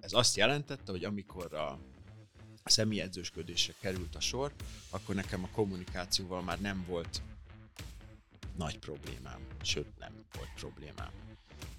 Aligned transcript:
Ez 0.00 0.12
azt 0.12 0.36
jelentette, 0.36 0.90
hogy 0.90 1.04
amikor 1.04 1.54
a 1.54 1.78
személyedzősködésre 2.64 3.74
került 3.80 4.14
a 4.14 4.20
sor, 4.20 4.52
akkor 4.90 5.14
nekem 5.14 5.44
a 5.44 5.48
kommunikációval 5.52 6.42
már 6.42 6.60
nem 6.60 6.84
volt 6.86 7.22
nagy 8.56 8.78
problémám, 8.78 9.40
sőt 9.62 9.98
nem 9.98 10.12
volt 10.36 10.50
problémám. 10.54 11.10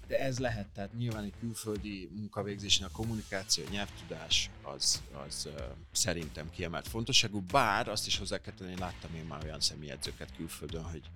De 0.06 0.18
ez 0.18 0.38
lehet, 0.38 0.66
tehát 0.68 0.96
nyilván 0.96 1.24
egy 1.24 1.34
külföldi 1.40 2.10
munkavégzésnél 2.14 2.86
a 2.86 2.96
kommunikáció, 2.96 3.64
a 3.66 3.70
nyelvtudás 3.70 4.50
az, 4.62 5.02
az 5.26 5.46
uh, 5.46 5.62
szerintem 5.92 6.50
kiemelt 6.50 6.88
fontosságú, 6.88 7.40
bár 7.40 7.88
azt 7.88 8.06
is 8.06 8.18
hozzá 8.18 8.40
kell 8.40 8.54
tenni, 8.54 8.78
láttam 8.78 9.14
én 9.14 9.24
már 9.24 9.44
olyan 9.44 9.60
személyedzőket 9.60 10.36
külföldön, 10.36 10.84
hogy 10.84 11.10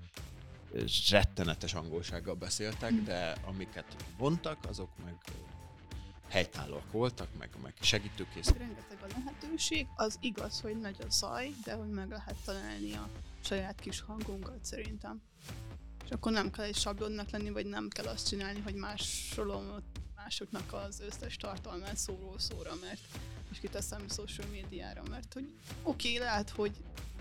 rettenetes 1.11 1.75
angolsággal 1.75 2.35
beszéltek, 2.35 2.93
de 2.93 3.37
amiket 3.45 3.97
vontak, 4.19 4.59
azok 4.69 4.91
meg 5.05 5.15
helytállóak 6.29 6.93
voltak, 6.93 7.29
meg, 7.39 7.51
meg 7.63 7.75
segítőkész. 7.81 8.49
Rengeteg 8.49 8.99
a 9.03 9.07
lehetőség, 9.07 9.87
az 9.97 10.19
igaz, 10.21 10.61
hogy 10.61 10.77
nagy 10.77 10.97
a 11.01 11.11
zaj, 11.11 11.55
de 11.65 11.75
hogy 11.75 11.91
meg 11.91 12.11
lehet 12.11 12.37
találni 12.45 12.93
a 12.93 13.09
saját 13.45 13.81
kis 13.81 14.01
hangunkat 14.01 14.65
szerintem. 14.65 15.23
És 16.05 16.11
akkor 16.11 16.33
nem 16.33 16.51
kell 16.51 16.65
egy 16.65 16.77
sablonnak 16.77 17.31
lenni, 17.31 17.51
vagy 17.51 17.67
nem 17.67 17.89
kell 17.89 18.07
azt 18.07 18.29
csinálni, 18.29 18.61
hogy 18.61 18.75
másolom 18.75 19.65
másoknak 20.15 20.73
az 20.73 21.01
összes 21.01 21.37
tartalmát 21.37 21.97
szóról 21.97 22.39
szóra, 22.39 22.75
mert 22.81 23.01
és 23.51 23.59
kiteszem 23.59 24.09
social 24.09 24.49
médiára, 24.51 25.03
mert 25.11 25.33
hogy 25.33 25.55
oké, 25.83 26.15
okay, 26.15 26.27
lehet, 26.27 26.51
hogy 26.51 26.73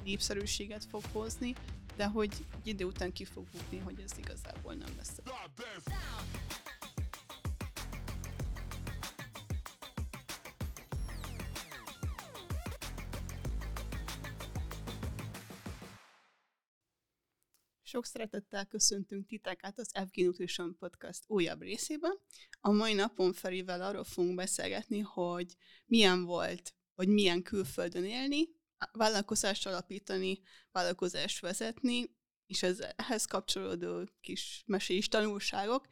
népszerűséget 0.03 0.85
fog 0.85 1.03
hozni, 1.12 1.55
de 1.95 2.05
hogy 2.05 2.31
egy 2.59 2.67
idő 2.67 2.85
után 2.85 3.12
ki 3.12 3.26
fog 3.26 3.45
bukni, 3.51 3.77
hogy 3.77 3.99
ez 3.99 4.12
igazából 4.17 4.73
nem 4.73 4.93
lesz. 4.98 5.21
Sok 17.96 18.05
szeretettel 18.05 18.65
köszöntünk 18.65 19.27
titeket 19.27 19.79
az 19.79 19.91
FG 20.07 20.26
Nutrition 20.26 20.76
Podcast 20.77 21.24
újabb 21.27 21.62
részében. 21.62 22.20
A 22.60 22.71
mai 22.71 22.93
napon 22.93 23.34
Ferivel 23.34 23.82
arról 23.82 24.04
fogunk 24.04 24.35
beszélgetni, 24.35 24.99
hogy 24.99 25.55
milyen 25.85 26.26
volt, 26.26 26.74
vagy 26.96 27.07
milyen 27.07 27.41
külföldön 27.41 28.05
élni, 28.05 28.49
vállalkozást 28.91 29.68
alapítani, 29.68 30.41
vállalkozást 30.71 31.40
vezetni, 31.40 32.15
és 32.46 32.63
ez 32.63 32.79
ehhez 32.96 33.26
kapcsolódó 33.26 34.09
kis 34.21 34.63
mesés 34.65 35.07
tanulságok. 35.07 35.87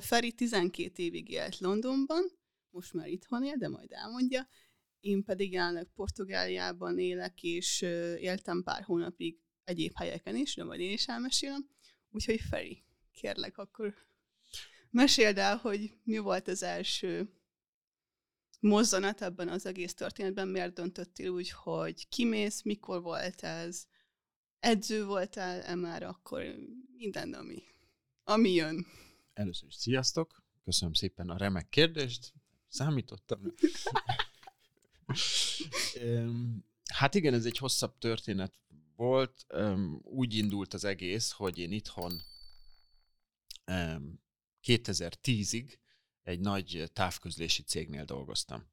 Feri 0.00 0.32
12 0.32 1.02
évig 1.02 1.30
élt 1.30 1.58
Londonban, 1.58 2.22
most 2.70 2.92
már 2.92 3.08
itthon 3.08 3.44
él, 3.44 3.56
de 3.56 3.68
majd 3.68 3.92
elmondja. 3.92 4.48
Én 5.00 5.24
pedig 5.24 5.52
jelenleg 5.52 5.88
Portugáliában 5.94 6.98
élek, 6.98 7.42
és 7.42 7.80
éltem 8.20 8.62
pár 8.62 8.82
hónapig 8.82 9.40
egyéb 9.64 9.92
helyeken 9.94 10.36
is, 10.36 10.54
de 10.54 10.64
majd 10.64 10.80
én 10.80 10.92
is 10.92 11.06
elmesélem. 11.06 11.68
Úgyhogy 12.10 12.40
Feri, 12.40 12.84
kérlek, 13.12 13.58
akkor 13.58 13.94
meséld 14.90 15.38
el, 15.38 15.56
hogy 15.56 15.92
mi 16.04 16.18
volt 16.18 16.48
az 16.48 16.62
első 16.62 17.32
mozzanat 18.60 19.22
ebben 19.22 19.48
az 19.48 19.66
egész 19.66 19.94
történetben, 19.94 20.48
miért 20.48 20.74
döntöttél 20.74 21.30
úgy, 21.30 21.50
hogy 21.50 22.08
kimész, 22.08 22.62
mikor 22.62 23.02
volt 23.02 23.40
ez, 23.40 23.86
edző 24.58 25.04
voltál-e 25.04 25.74
már 25.74 26.02
akkor, 26.02 26.44
minden, 26.96 27.32
ami, 27.32 27.62
ami 28.24 28.50
jön. 28.52 28.86
Először 29.32 29.68
is 29.68 29.74
sziasztok, 29.74 30.42
köszönöm 30.64 30.94
szépen 30.94 31.30
a 31.30 31.36
remek 31.36 31.68
kérdést, 31.68 32.32
számítottam. 32.68 33.40
hát 36.94 37.14
igen, 37.14 37.34
ez 37.34 37.44
egy 37.44 37.58
hosszabb 37.58 37.98
történet 37.98 38.54
volt. 38.96 39.46
Úgy 40.02 40.34
indult 40.34 40.74
az 40.74 40.84
egész, 40.84 41.30
hogy 41.30 41.58
én 41.58 41.72
itthon 41.72 42.22
2010-ig 44.62 45.78
egy 46.22 46.40
nagy 46.40 46.90
távközlési 46.92 47.62
cégnél 47.62 48.04
dolgoztam. 48.04 48.70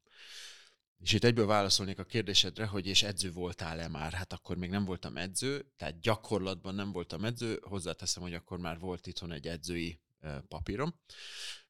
És 0.98 1.12
itt 1.12 1.24
egyből 1.24 1.46
válaszolnék 1.46 1.98
a 1.98 2.04
kérdésedre, 2.04 2.66
hogy 2.66 2.86
és 2.86 3.02
edző 3.02 3.32
voltál-e 3.32 3.88
már? 3.88 4.12
Hát 4.12 4.32
akkor 4.32 4.56
még 4.56 4.70
nem 4.70 4.84
voltam 4.84 5.16
edző, 5.16 5.72
tehát 5.76 6.00
gyakorlatban 6.00 6.74
nem 6.74 6.92
voltam 6.92 7.24
edző, 7.24 7.58
hozzáteszem, 7.62 8.22
hogy 8.22 8.34
akkor 8.34 8.58
már 8.58 8.78
volt 8.78 9.06
itthon 9.06 9.32
egy 9.32 9.46
edzői 9.46 10.00
papírom, 10.48 11.00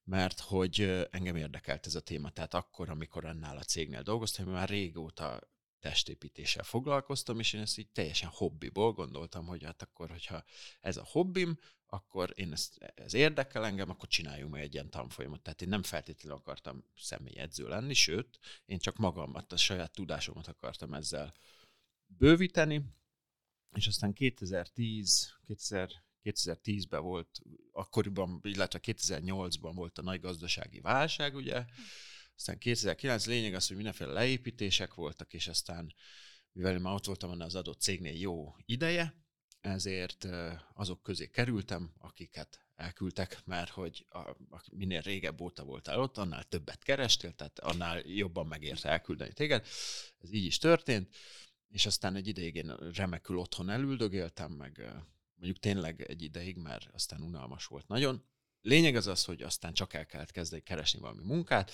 mert 0.05 0.41
hogy 0.41 0.81
engem 1.11 1.37
érdekelt 1.37 1.87
ez 1.87 1.95
a 1.95 2.01
téma. 2.01 2.31
Tehát 2.31 2.55
akkor, 2.55 2.89
amikor 2.89 3.25
annál 3.25 3.57
a 3.57 3.65
cégnél 3.65 4.03
dolgoztam, 4.03 4.49
már 4.49 4.69
régóta 4.69 5.51
testépítéssel 5.81 6.65
foglalkoztam, 6.65 7.39
és 7.39 7.53
én 7.53 7.61
ezt 7.61 7.79
így 7.79 7.91
teljesen 7.91 8.31
hobbiból 8.33 8.93
gondoltam, 8.93 9.47
hogy 9.47 9.65
hát 9.65 9.83
akkor, 9.83 10.11
hogyha 10.11 10.45
ez 10.81 10.97
a 10.97 11.05
hobbim, 11.05 11.59
akkor 11.87 12.33
én 12.35 12.53
ezt, 12.53 12.79
ez 12.95 13.15
érdekel 13.15 13.65
engem, 13.65 13.91
akkor 13.91 14.09
csináljunk 14.09 14.53
meg 14.53 14.63
egy 14.63 14.75
ilyen 14.75 14.91
tanfolyamot. 14.91 15.43
Tehát 15.43 15.63
én 15.63 15.69
nem 15.69 15.83
feltétlenül 15.83 16.39
akartam 16.39 16.85
személyedző 16.97 17.69
lenni, 17.69 17.95
sőt, 17.95 18.39
én 18.65 18.79
csak 18.79 18.97
magamat, 18.97 19.53
a 19.53 19.57
saját 19.57 19.93
tudásomat 19.93 20.47
akartam 20.47 20.95
ezzel 20.95 21.35
bővíteni, 22.07 22.85
és 23.77 23.87
aztán 23.87 24.13
2010, 24.13 25.33
2000, 25.47 25.91
2010-ben 26.25 27.03
volt, 27.03 27.41
akkoriban, 27.73 28.41
illetve 28.43 28.79
2008-ban 28.83 29.73
volt 29.75 29.99
a 29.99 30.03
nagy 30.03 30.21
gazdasági 30.21 30.81
válság, 30.81 31.35
ugye, 31.35 31.65
aztán 32.41 32.59
2009 32.59 33.27
lényeg 33.27 33.55
az, 33.55 33.67
hogy 33.67 33.77
mindenféle 33.77 34.13
leépítések 34.13 34.95
voltak, 34.95 35.33
és 35.33 35.49
aztán, 35.49 35.95
mivel 36.53 36.75
én 36.75 36.81
már 36.81 36.95
ott 36.95 37.05
voltam 37.05 37.41
az 37.41 37.55
adott 37.55 37.81
cégnél 37.81 38.19
jó 38.19 38.55
ideje, 38.65 39.15
ezért 39.61 40.27
azok 40.75 41.03
közé 41.03 41.27
kerültem, 41.27 41.93
akiket 41.99 42.65
elküldtek, 42.75 43.43
mert 43.45 43.71
hogy 43.71 44.07
a, 44.09 44.19
a, 44.29 44.63
minél 44.73 45.01
régebb 45.01 45.41
óta 45.41 45.65
voltál 45.65 46.01
ott, 46.01 46.19
annál 46.19 46.45
többet 46.45 46.83
kerestél, 46.83 47.33
tehát 47.33 47.59
annál 47.59 47.99
jobban 47.99 48.47
megérte 48.47 48.89
elküldeni 48.89 49.33
téged. 49.33 49.67
Ez 50.19 50.33
így 50.33 50.45
is 50.45 50.59
történt, 50.59 51.17
és 51.69 51.87
aztán 51.87 52.17
egy 52.17 52.29
ideig 52.29 52.55
én 52.55 52.77
remekül 52.95 53.39
otthon 53.39 53.71
elüldögéltem, 53.71 54.53
meg 54.53 54.93
mondjuk 55.35 55.59
tényleg 55.59 56.01
egy 56.01 56.23
ideig, 56.23 56.57
mert 56.57 56.89
aztán 56.93 57.23
unalmas 57.23 57.67
volt 57.67 57.89
nagyon. 57.89 58.25
Lényeg 58.63 58.97
az 58.97 59.07
az, 59.07 59.25
hogy 59.25 59.43
aztán 59.43 59.73
csak 59.73 59.95
el 59.95 60.07
kellett 60.07 60.31
kezdeni 60.31 60.63
keresni 60.63 61.01
valami 61.01 61.25
munkát, 61.25 61.73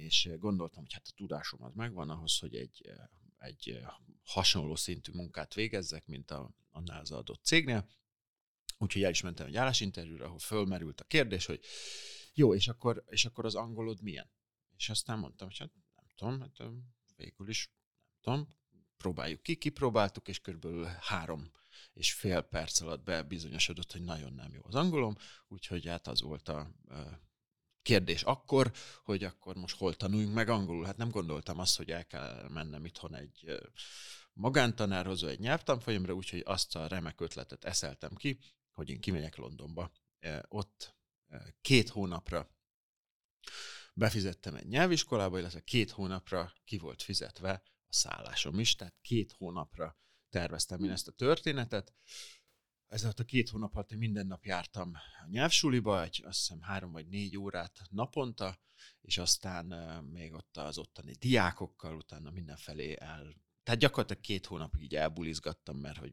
és 0.00 0.28
gondoltam, 0.38 0.82
hogy 0.82 0.92
hát 0.92 1.06
a 1.06 1.14
tudásom 1.16 1.62
az 1.62 1.74
megvan 1.74 2.10
ahhoz, 2.10 2.38
hogy 2.38 2.54
egy, 2.54 2.90
egy 3.38 3.82
hasonló 4.24 4.74
szintű 4.74 5.12
munkát 5.12 5.54
végezzek, 5.54 6.06
mint 6.06 6.30
a, 6.30 6.50
annál 6.70 7.00
az 7.00 7.10
adott 7.10 7.44
cégnél. 7.44 7.88
Úgyhogy 8.78 9.02
el 9.02 9.10
is 9.10 9.20
mentem 9.20 9.46
egy 9.46 9.56
állásinterjúra, 9.56 10.24
ahol 10.24 10.38
fölmerült 10.38 11.00
a 11.00 11.04
kérdés, 11.04 11.46
hogy 11.46 11.60
jó, 12.34 12.54
és 12.54 12.68
akkor, 12.68 13.04
és 13.06 13.24
akkor 13.24 13.44
az 13.44 13.54
angolod 13.54 14.02
milyen? 14.02 14.30
És 14.76 14.88
aztán 14.88 15.18
mondtam, 15.18 15.48
hogy 15.48 15.58
hát 15.58 15.70
nem 15.94 16.06
tudom, 16.16 16.40
hát 16.40 16.72
végül 17.16 17.48
is 17.48 17.70
nem 18.20 18.34
tudom, 18.34 18.58
próbáljuk 18.96 19.42
ki, 19.42 19.56
kipróbáltuk, 19.56 20.28
és 20.28 20.40
körülbelül 20.40 20.84
három 20.84 21.52
és 21.92 22.12
fél 22.12 22.40
perc 22.40 22.80
alatt 22.80 23.04
bebizonyosodott, 23.04 23.92
hogy 23.92 24.02
nagyon 24.02 24.32
nem 24.32 24.52
jó 24.52 24.60
az 24.64 24.74
angolom, 24.74 25.14
úgyhogy 25.48 25.86
hát 25.86 26.06
az 26.06 26.20
volt 26.20 26.48
a 26.48 26.70
kérdés 27.82 28.22
akkor, 28.22 28.72
hogy 29.04 29.24
akkor 29.24 29.56
most 29.56 29.76
hol 29.76 29.94
tanuljunk 29.94 30.34
meg 30.34 30.48
angolul. 30.48 30.84
Hát 30.84 30.96
nem 30.96 31.10
gondoltam 31.10 31.58
azt, 31.58 31.76
hogy 31.76 31.90
el 31.90 32.06
kell 32.06 32.48
mennem 32.48 32.84
itthon 32.84 33.14
egy 33.14 33.60
magántanárhoz, 34.32 35.22
egy 35.22 35.38
nyelvtanfolyamra, 35.38 36.12
úgyhogy 36.12 36.42
azt 36.44 36.76
a 36.76 36.86
remek 36.86 37.20
ötletet 37.20 37.64
eszeltem 37.64 38.14
ki, 38.14 38.38
hogy 38.72 38.90
én 38.90 39.00
kimegyek 39.00 39.36
Londonba. 39.36 39.92
Ott 40.48 40.96
két 41.60 41.88
hónapra 41.88 42.50
befizettem 43.94 44.54
egy 44.54 44.66
nyelviskolába, 44.66 45.38
illetve 45.38 45.60
két 45.60 45.90
hónapra 45.90 46.52
ki 46.64 46.78
volt 46.78 47.02
fizetve 47.02 47.62
a 47.86 47.92
szállásom 47.92 48.58
is, 48.58 48.74
tehát 48.74 48.98
két 49.00 49.32
hónapra 49.32 49.98
terveztem 50.28 50.84
én 50.84 50.90
ezt 50.90 51.08
a 51.08 51.12
történetet, 51.12 51.94
ez 52.90 53.04
alatt 53.04 53.18
a 53.18 53.24
két 53.24 53.48
hónap 53.48 53.74
alatt 53.74 53.92
én 53.92 53.98
minden 53.98 54.26
nap 54.26 54.44
jártam 54.44 54.92
a 54.94 55.26
nyelvsuliba, 55.30 56.02
egy 56.02 56.22
azt 56.24 56.38
hiszem 56.38 56.60
három 56.60 56.92
vagy 56.92 57.08
négy 57.08 57.36
órát 57.36 57.80
naponta, 57.90 58.58
és 59.00 59.18
aztán 59.18 59.66
még 60.04 60.32
ott 60.32 60.56
az 60.56 60.78
ottani 60.78 61.12
diákokkal, 61.12 61.96
utána 61.96 62.30
mindenfelé 62.30 62.96
el... 62.98 63.34
Tehát 63.62 63.80
gyakorlatilag 63.80 64.22
két 64.22 64.46
hónapig 64.46 64.82
így 64.82 64.94
elbulizgattam, 64.94 65.76
mert 65.76 65.98
hogy 65.98 66.12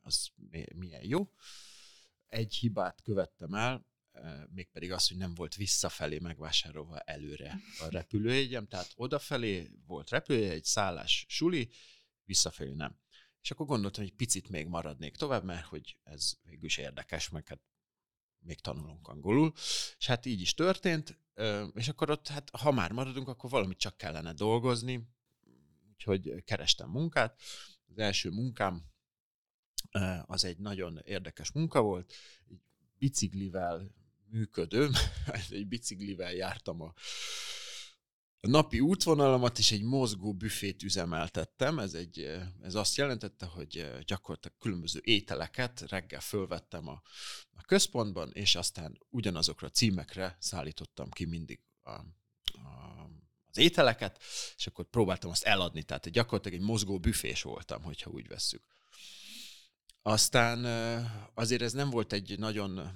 az 0.00 0.30
milyen 0.74 1.04
jó. 1.04 1.32
Egy 2.26 2.54
hibát 2.54 3.02
követtem 3.02 3.54
el, 3.54 3.86
mégpedig 4.50 4.92
az, 4.92 5.08
hogy 5.08 5.16
nem 5.16 5.34
volt 5.34 5.54
visszafelé 5.54 6.18
megvásárolva 6.18 6.98
előre 6.98 7.60
a 7.80 7.88
repülőjegyem, 7.90 8.66
tehát 8.66 8.92
odafelé 8.94 9.70
volt 9.86 10.10
repülőjegy, 10.10 10.64
szállás, 10.64 11.24
suli, 11.28 11.70
visszafelé 12.24 12.72
nem. 12.72 12.98
És 13.42 13.50
akkor 13.50 13.66
gondoltam, 13.66 14.02
hogy 14.02 14.14
picit 14.14 14.48
még 14.48 14.66
maradnék 14.66 15.16
tovább, 15.16 15.44
mert 15.44 15.66
hogy 15.66 15.98
ez 16.02 16.32
végül 16.42 16.64
is 16.64 16.76
érdekes, 16.76 17.28
meg 17.28 17.48
hát 17.48 17.60
még 18.38 18.60
tanulunk 18.60 19.08
angolul. 19.08 19.52
És 19.98 20.06
hát 20.06 20.26
így 20.26 20.40
is 20.40 20.54
történt. 20.54 21.18
és 21.74 21.88
akkor 21.88 22.10
ott, 22.10 22.28
hát 22.28 22.50
ha 22.50 22.70
már 22.70 22.92
maradunk, 22.92 23.28
akkor 23.28 23.50
valamit 23.50 23.78
csak 23.78 23.96
kellene 23.96 24.32
dolgozni, 24.32 25.08
úgyhogy 25.90 26.44
kerestem 26.44 26.90
munkát. 26.90 27.40
Az 27.86 27.98
első 27.98 28.30
munkám 28.30 28.84
az 30.26 30.44
egy 30.44 30.58
nagyon 30.58 30.98
érdekes 31.04 31.52
munka 31.52 31.80
volt, 31.80 32.12
egy 32.50 32.60
biciklivel 32.98 33.94
működő, 34.30 34.90
egy 35.50 35.66
biciklivel 35.66 36.32
jártam 36.32 36.80
a 36.80 36.94
a 38.40 38.48
napi 38.48 38.80
útvonalamat 38.80 39.58
is 39.58 39.72
egy 39.72 39.82
mozgó 39.82 40.34
büfét 40.34 40.82
üzemeltettem. 40.82 41.78
Ez, 41.78 41.94
egy, 41.94 42.40
ez 42.62 42.74
azt 42.74 42.96
jelentette, 42.96 43.46
hogy 43.46 43.90
gyakorlatilag 44.06 44.56
különböző 44.58 45.00
ételeket 45.02 45.80
reggel 45.80 46.20
fölvettem 46.20 46.88
a, 46.88 47.02
a 47.56 47.62
központban, 47.62 48.30
és 48.32 48.54
aztán 48.54 48.98
ugyanazokra 49.10 49.66
a 49.66 49.70
címekre 49.70 50.36
szállítottam 50.40 51.10
ki 51.10 51.24
mindig 51.24 51.60
a, 51.82 51.90
a, 51.90 52.04
az 53.48 53.56
ételeket, 53.58 54.22
és 54.56 54.66
akkor 54.66 54.84
próbáltam 54.84 55.30
azt 55.30 55.44
eladni. 55.44 55.82
Tehát 55.82 56.10
gyakorlatilag 56.10 56.60
egy 56.60 56.66
mozgó 56.66 56.98
büfés 56.98 57.42
voltam, 57.42 57.82
hogyha 57.82 58.10
úgy 58.10 58.28
vesszük. 58.28 58.62
Aztán 60.02 60.64
azért 61.34 61.62
ez 61.62 61.72
nem 61.72 61.90
volt 61.90 62.12
egy 62.12 62.38
nagyon, 62.38 62.92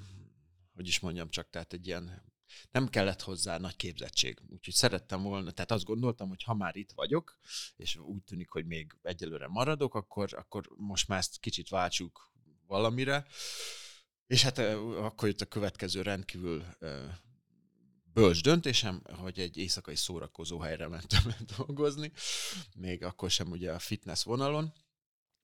hogy 0.74 0.88
is 0.88 1.00
mondjam 1.00 1.30
csak, 1.30 1.50
tehát 1.50 1.72
egy 1.72 1.86
ilyen 1.86 2.31
nem 2.70 2.88
kellett 2.88 3.22
hozzá 3.22 3.58
nagy 3.58 3.76
képzettség. 3.76 4.40
Úgyhogy 4.48 4.74
szerettem 4.74 5.22
volna, 5.22 5.50
tehát 5.50 5.70
azt 5.70 5.84
gondoltam, 5.84 6.28
hogy 6.28 6.42
ha 6.42 6.54
már 6.54 6.76
itt 6.76 6.92
vagyok, 6.92 7.38
és 7.76 7.96
úgy 7.96 8.22
tűnik, 8.22 8.50
hogy 8.50 8.66
még 8.66 8.96
egyelőre 9.02 9.48
maradok, 9.48 9.94
akkor, 9.94 10.34
akkor 10.34 10.68
most 10.76 11.08
már 11.08 11.18
ezt 11.18 11.38
kicsit 11.40 11.68
váltsuk 11.68 12.32
valamire. 12.66 13.26
És 14.26 14.42
hát 14.42 14.58
akkor 14.58 15.28
jött 15.28 15.40
a 15.40 15.46
következő 15.46 16.02
rendkívül 16.02 16.64
bölcs 18.12 18.42
döntésem, 18.42 19.02
hogy 19.04 19.38
egy 19.38 19.56
éjszakai 19.56 19.96
szórakozó 19.96 20.58
helyre 20.58 20.88
mentem 20.88 21.22
dolgozni, 21.56 22.12
még 22.76 23.04
akkor 23.04 23.30
sem 23.30 23.50
ugye 23.50 23.72
a 23.72 23.78
fitness 23.78 24.22
vonalon, 24.22 24.72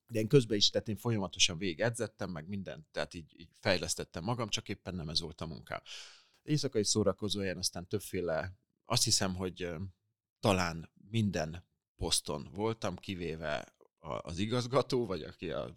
de 0.07 0.19
én 0.19 0.29
közben 0.29 0.57
is, 0.57 0.71
tehát 0.71 0.89
én 0.89 0.97
folyamatosan 0.97 1.59
végedzettem, 1.59 2.31
meg 2.31 2.49
mindent, 2.49 2.87
tehát 2.91 3.15
így, 3.15 3.41
így 3.41 3.51
fejlesztettem 3.61 4.25
magam, 4.25 4.49
csak 4.49 4.69
éppen 4.69 4.95
nem 4.95 5.09
ez 5.09 5.21
volt 5.21 5.41
a 5.41 5.47
munkám 5.47 5.83
éjszakai 6.43 6.85
szórakozó 6.85 7.41
helyen 7.41 7.59
aztán 7.59 7.87
többféle, 7.87 8.53
azt 8.85 9.05
hiszem, 9.05 9.35
hogy 9.35 9.69
talán 10.41 10.93
minden 11.11 11.67
poszton 11.97 12.49
voltam, 12.53 12.97
kivéve 12.97 13.77
az 13.99 14.39
igazgató, 14.39 15.07
vagy 15.07 15.23
aki 15.23 15.51
a, 15.51 15.75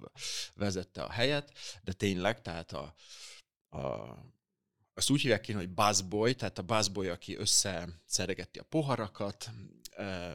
vezette 0.56 1.04
a 1.04 1.10
helyet, 1.10 1.52
de 1.84 1.94
tényleg, 1.94 2.42
tehát 2.42 2.72
a, 2.72 2.96
a 3.78 4.16
azt 4.94 5.10
úgy 5.10 5.22
hívják 5.22 5.42
ki, 5.42 5.52
hogy 5.52 5.70
buzzboy, 5.70 6.36
tehát 6.36 6.58
a 6.58 6.64
buzzboy, 6.64 7.08
aki 7.08 7.36
összeszeregeti 7.36 8.60
a 8.60 8.64
poharakat, 8.64 9.50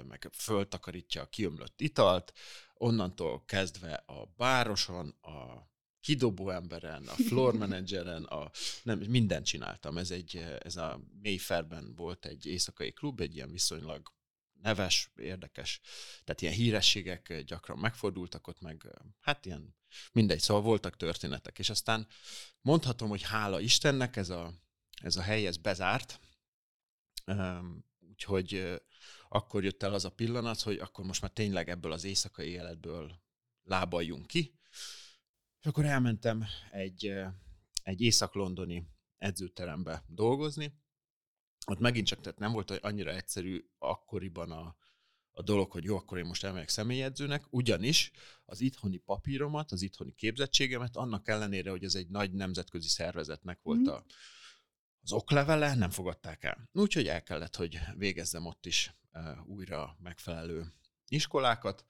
meg 0.09 0.29
föltakarítja 0.33 1.23
a 1.23 1.29
kiömlött 1.29 1.81
italt, 1.81 2.33
onnantól 2.75 3.45
kezdve 3.45 3.95
a 3.95 4.27
bároson, 4.37 5.09
a 5.09 5.69
kidobó 6.07 6.51
emberen, 6.51 7.07
a 7.07 7.15
floor 7.15 7.55
manageren, 7.63 8.25
a, 8.25 8.51
nem, 8.83 8.99
mindent 8.99 9.47
csináltam. 9.47 9.99
Ez, 9.99 10.11
egy, 10.11 10.37
ez 10.59 10.77
a 10.77 11.01
Mayfairben 11.23 11.95
volt 11.95 12.27
egy 12.27 12.47
éjszakai 12.47 12.93
klub, 12.93 13.21
egy 13.21 13.35
ilyen 13.35 13.51
viszonylag 13.51 14.13
neves, 14.63 15.11
érdekes, 15.17 15.81
tehát 16.25 16.43
ilyen 16.43 16.55
hírességek 16.55 17.43
gyakran 17.47 17.79
megfordultak 17.79 18.47
ott, 18.47 18.61
meg 18.61 18.87
hát 19.21 19.47
ilyen 19.47 19.77
mindegy, 20.13 20.41
szóval 20.41 20.63
voltak 20.63 20.97
történetek, 20.97 21.59
és 21.59 21.71
aztán 21.71 22.07
mondhatom, 22.61 23.09
hogy 23.09 23.23
hála 23.23 23.61
Istennek 23.61 24.17
ez 24.17 24.29
a, 24.29 24.53
ez 25.03 25.17
a 25.17 25.23
hely, 25.23 25.47
ez 25.47 25.57
bezárt, 25.57 26.21
úgyhogy 28.09 28.81
akkor 29.29 29.65
jött 29.65 29.83
el 29.83 29.95
az 29.95 30.05
a 30.05 30.11
pillanat, 30.11 30.61
hogy 30.61 30.79
akkor 30.79 31.05
most 31.05 31.21
már 31.21 31.31
tényleg 31.31 31.69
ebből 31.69 31.93
az 31.93 32.05
éjszakai 32.05 32.49
életből 32.49 33.21
lábaljunk 33.63 34.27
ki, 34.27 34.56
és 35.61 35.67
akkor 35.67 35.85
elmentem 35.85 36.45
egy, 36.71 37.13
egy 37.83 38.01
észak-londoni 38.01 38.87
edzőterembe 39.19 40.05
dolgozni. 40.07 40.73
Ott 41.67 41.79
megint 41.79 42.07
csak 42.07 42.21
tehát 42.21 42.39
nem 42.39 42.53
volt 42.53 42.71
annyira 42.71 43.11
egyszerű 43.11 43.69
akkoriban 43.79 44.51
a, 44.51 44.77
a 45.31 45.43
dolog, 45.43 45.71
hogy 45.71 45.85
jó, 45.85 45.97
akkor 45.97 46.19
én 46.19 46.25
most 46.25 46.45
elmegyek 46.45 46.69
személyedzőnek, 46.69 47.45
ugyanis 47.51 48.11
az 48.45 48.61
itthoni 48.61 48.97
papíromat, 48.97 49.73
az 49.73 49.83
itthoni 49.83 50.15
képzettségemet, 50.15 50.97
annak 50.97 51.29
ellenére, 51.29 51.71
hogy 51.71 51.85
ez 51.85 51.95
egy 51.95 52.09
nagy 52.09 52.33
nemzetközi 52.33 52.89
szervezetnek 52.89 53.59
volt 53.63 53.79
mm. 53.79 53.87
a, 53.87 54.05
az 55.03 55.13
oklevele, 55.13 55.75
nem 55.75 55.91
fogadták 55.91 56.45
el. 56.45 56.69
Úgyhogy 56.73 57.07
el 57.07 57.23
kellett, 57.23 57.57
hogy 57.57 57.79
végezzem 57.97 58.47
ott 58.47 58.67
is 58.67 58.95
uh, 59.13 59.49
újra 59.49 59.97
megfelelő 60.03 60.73
iskolákat, 61.09 61.85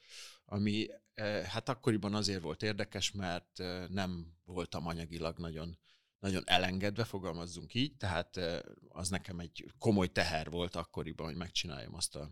ami 0.44 0.86
hát 1.24 1.68
akkoriban 1.68 2.14
azért 2.14 2.42
volt 2.42 2.62
érdekes, 2.62 3.12
mert 3.12 3.58
nem 3.88 4.36
voltam 4.44 4.86
anyagilag 4.86 5.38
nagyon, 5.38 5.78
nagyon 6.18 6.42
elengedve, 6.46 7.04
fogalmazzunk 7.04 7.74
így, 7.74 7.96
tehát 7.96 8.36
eh, 8.36 8.58
az 8.88 9.08
nekem 9.08 9.38
egy 9.38 9.72
komoly 9.78 10.12
teher 10.12 10.50
volt 10.50 10.74
akkoriban, 10.74 11.26
hogy 11.26 11.36
megcsináljam 11.36 11.94
azt 11.94 12.16
a, 12.16 12.30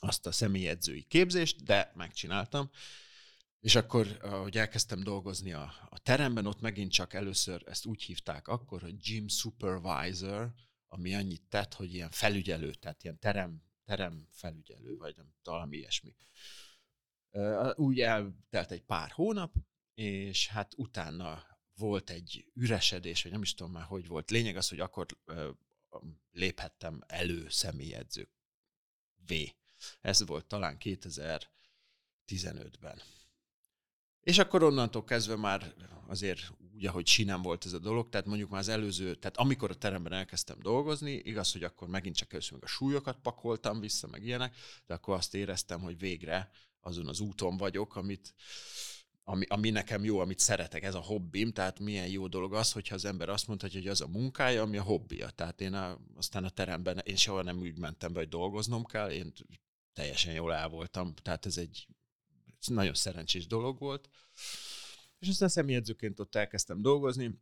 azt 0.00 0.26
a 0.26 0.32
személyedzői 0.32 1.02
képzést, 1.02 1.64
de 1.64 1.92
megcsináltam. 1.94 2.70
És 3.60 3.74
akkor, 3.74 4.06
hogy 4.20 4.58
elkezdtem 4.58 5.02
dolgozni 5.02 5.52
a, 5.52 5.72
a 5.88 5.98
teremben, 5.98 6.46
ott 6.46 6.60
megint 6.60 6.92
csak 6.92 7.12
először 7.12 7.62
ezt 7.66 7.86
úgy 7.86 8.02
hívták 8.02 8.48
akkor, 8.48 8.80
hogy 8.80 8.96
gym 8.96 9.28
supervisor, 9.28 10.52
ami 10.88 11.14
annyit 11.14 11.42
tett, 11.48 11.74
hogy 11.74 11.94
ilyen 11.94 12.10
felügyelő, 12.10 12.74
tehát 12.74 13.02
ilyen 13.02 13.18
terem, 13.18 13.62
terem 13.84 14.28
felügyelő, 14.32 14.96
vagy 14.96 15.16
nem, 15.16 15.34
valami 15.42 15.76
ilyesmi. 15.76 16.14
Úgy 17.74 18.00
eltelt 18.00 18.70
egy 18.70 18.82
pár 18.82 19.10
hónap, 19.10 19.54
és 19.94 20.48
hát 20.48 20.72
utána 20.76 21.42
volt 21.76 22.10
egy 22.10 22.50
üresedés, 22.54 23.22
vagy 23.22 23.32
nem 23.32 23.42
is 23.42 23.54
tudom 23.54 23.72
már, 23.72 23.84
hogy 23.84 24.06
volt. 24.06 24.30
Lényeg 24.30 24.56
az, 24.56 24.68
hogy 24.68 24.80
akkor 24.80 25.06
léphettem 26.32 27.02
elő 27.06 27.48
személyedző 27.48 28.28
V. 29.26 29.32
Ez 30.00 30.26
volt 30.26 30.46
talán 30.46 30.76
2015-ben. 30.80 33.02
És 34.20 34.38
akkor 34.38 34.62
onnantól 34.62 35.04
kezdve 35.04 35.36
már 35.36 35.74
azért 36.06 36.52
úgy, 36.74 36.86
ahogy 36.86 37.06
sinem 37.06 37.42
volt 37.42 37.64
ez 37.64 37.72
a 37.72 37.78
dolog, 37.78 38.08
tehát 38.08 38.26
mondjuk 38.26 38.50
már 38.50 38.60
az 38.60 38.68
előző, 38.68 39.14
tehát 39.14 39.36
amikor 39.36 39.70
a 39.70 39.74
teremben 39.74 40.12
elkezdtem 40.12 40.60
dolgozni, 40.60 41.12
igaz, 41.12 41.52
hogy 41.52 41.64
akkor 41.64 41.88
megint 41.88 42.16
csak 42.16 42.32
először 42.32 42.52
meg 42.52 42.62
a 42.62 42.66
súlyokat 42.66 43.18
pakoltam 43.22 43.80
vissza, 43.80 44.06
meg 44.06 44.24
ilyenek, 44.24 44.56
de 44.86 44.94
akkor 44.94 45.14
azt 45.14 45.34
éreztem, 45.34 45.80
hogy 45.80 45.98
végre 45.98 46.50
azon 46.84 47.08
az 47.08 47.20
úton 47.20 47.56
vagyok, 47.56 47.96
amit, 47.96 48.34
ami, 49.24 49.46
ami 49.48 49.70
nekem 49.70 50.04
jó, 50.04 50.18
amit 50.18 50.38
szeretek, 50.38 50.82
ez 50.82 50.94
a 50.94 51.00
hobbim, 51.00 51.52
tehát 51.52 51.80
milyen 51.80 52.08
jó 52.08 52.26
dolog 52.26 52.54
az, 52.54 52.72
hogyha 52.72 52.94
az 52.94 53.04
ember 53.04 53.28
azt 53.28 53.46
mondhatja, 53.46 53.80
hogy 53.80 53.88
az 53.88 54.00
a 54.00 54.06
munkája, 54.06 54.62
ami 54.62 54.76
a 54.76 54.82
hobbija. 54.82 55.30
Tehát 55.30 55.60
én 55.60 55.74
a, 55.74 56.00
aztán 56.16 56.44
a 56.44 56.50
teremben, 56.50 56.98
én 57.04 57.16
soha 57.16 57.42
nem 57.42 57.58
úgy 57.58 57.78
mentem 57.78 58.12
be, 58.12 58.18
hogy 58.18 58.28
dolgoznom 58.28 58.84
kell, 58.84 59.10
én 59.10 59.32
teljesen 59.92 60.32
jól 60.32 60.54
el 60.54 60.68
voltam, 60.68 61.14
tehát 61.14 61.46
ez 61.46 61.56
egy 61.56 61.86
nagyon 62.66 62.94
szerencsés 62.94 63.46
dolog 63.46 63.78
volt. 63.78 64.08
És 65.18 65.28
aztán 65.28 65.48
személyedzőként 65.48 66.20
ott 66.20 66.34
elkezdtem 66.34 66.82
dolgozni, 66.82 67.40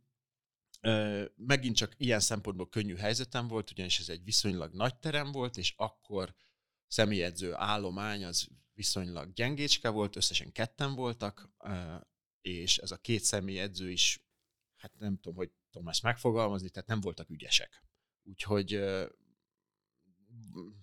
megint 1.35 1.75
csak 1.75 1.93
ilyen 1.97 2.19
szempontból 2.19 2.69
könnyű 2.69 2.95
helyzetem 2.95 3.47
volt, 3.47 3.71
ugyanis 3.71 3.99
ez 3.99 4.09
egy 4.09 4.23
viszonylag 4.23 4.73
nagy 4.73 4.95
terem 4.95 5.31
volt, 5.31 5.57
és 5.57 5.73
akkor 5.77 6.35
személyedző 6.93 7.53
állomány 7.53 8.25
az 8.25 8.47
viszonylag 8.73 9.33
gyengécske 9.33 9.89
volt, 9.89 10.15
összesen 10.15 10.51
ketten 10.51 10.95
voltak, 10.95 11.49
és 12.41 12.77
ez 12.77 12.91
a 12.91 12.97
két 12.97 13.23
személyedző 13.23 13.91
is, 13.91 14.25
hát 14.75 14.91
nem 14.97 15.15
tudom, 15.15 15.37
hogy 15.37 15.51
tudom 15.71 15.87
ezt 15.87 16.03
megfogalmazni, 16.03 16.69
tehát 16.69 16.87
nem 16.87 17.01
voltak 17.01 17.29
ügyesek. 17.29 17.83
Úgyhogy 18.23 18.83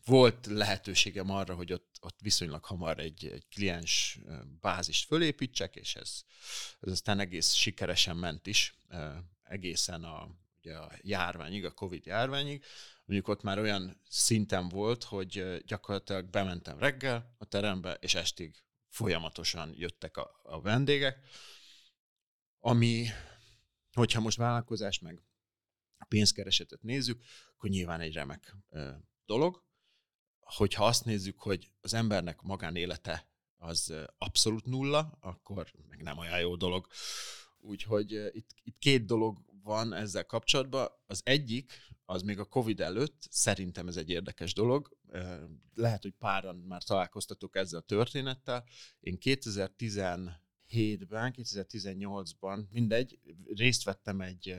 volt 0.05 0.47
lehetőségem 0.47 1.31
arra, 1.31 1.55
hogy 1.55 1.73
ott, 1.73 1.97
ott 2.01 2.21
viszonylag 2.21 2.65
hamar 2.65 2.99
egy, 2.99 3.27
egy 3.27 3.49
kliens 3.49 4.21
bázist 4.61 5.07
fölépítsek, 5.07 5.77
és 5.77 5.97
ez, 5.97 6.23
ez 6.81 6.93
aztán 6.93 7.19
egész 7.19 7.53
sikeresen 7.53 8.17
ment 8.17 8.47
is, 8.47 8.75
egészen 9.43 10.05
a, 10.05 10.29
ugye 10.59 10.77
a 10.77 10.93
járványig, 11.01 11.65
a 11.65 11.75
Covid 11.75 12.07
járványig, 12.07 12.65
mondjuk 13.11 13.29
ott 13.29 13.43
már 13.43 13.59
olyan 13.59 14.01
szinten 14.09 14.69
volt, 14.69 15.05
hogy 15.05 15.63
gyakorlatilag 15.67 16.31
bementem 16.31 16.79
reggel 16.79 17.35
a 17.39 17.45
terembe, 17.45 17.95
és 18.01 18.15
estig 18.15 18.63
folyamatosan 18.89 19.73
jöttek 19.75 20.17
a, 20.17 20.41
a 20.43 20.61
vendégek, 20.61 21.19
ami, 22.59 23.07
hogyha 23.93 24.21
most 24.21 24.37
vállalkozás 24.37 24.99
meg 24.99 25.23
pénzkeresetet 26.09 26.83
nézzük, 26.83 27.23
akkor 27.55 27.71
nyilván 27.71 28.01
egy 28.01 28.13
remek 28.13 28.57
ö, 28.69 28.91
dolog. 29.27 29.63
Hogyha 30.41 30.87
azt 30.87 31.05
nézzük, 31.05 31.41
hogy 31.41 31.71
az 31.81 31.95
embernek 31.95 32.41
magánélete 32.41 33.29
az 33.57 33.95
abszolút 34.19 34.65
nulla, 34.65 35.19
akkor 35.21 35.73
meg 35.89 36.03
nem 36.03 36.19
olyan 36.19 36.41
jó 36.41 36.57
dolog. 36.57 36.87
Úgyhogy 37.59 38.13
itt, 38.33 38.51
itt 38.63 38.79
két 38.79 39.05
dolog 39.05 39.50
van 39.63 39.93
ezzel 39.93 40.25
kapcsolatban. 40.25 40.89
Az 41.07 41.21
egyik, 41.25 41.73
az 42.05 42.23
még 42.23 42.39
a 42.39 42.45
Covid 42.45 42.81
előtt, 42.81 43.27
szerintem 43.31 43.89
ez 43.89 43.97
egy 43.97 44.11
érdekes 44.11 44.55
dolog. 44.55 44.97
Lehet, 45.75 46.03
hogy 46.03 46.15
páran 46.19 46.57
már 46.57 46.83
találkoztatok 46.83 47.57
ezzel 47.57 47.81
a 47.81 47.85
történettel. 47.85 48.65
Én 49.01 49.19
2017-ben, 49.21 51.35
2018-ban, 51.37 52.69
mindegy, 52.71 53.19
részt 53.55 53.85
vettem 53.85 54.21
egy, 54.21 54.57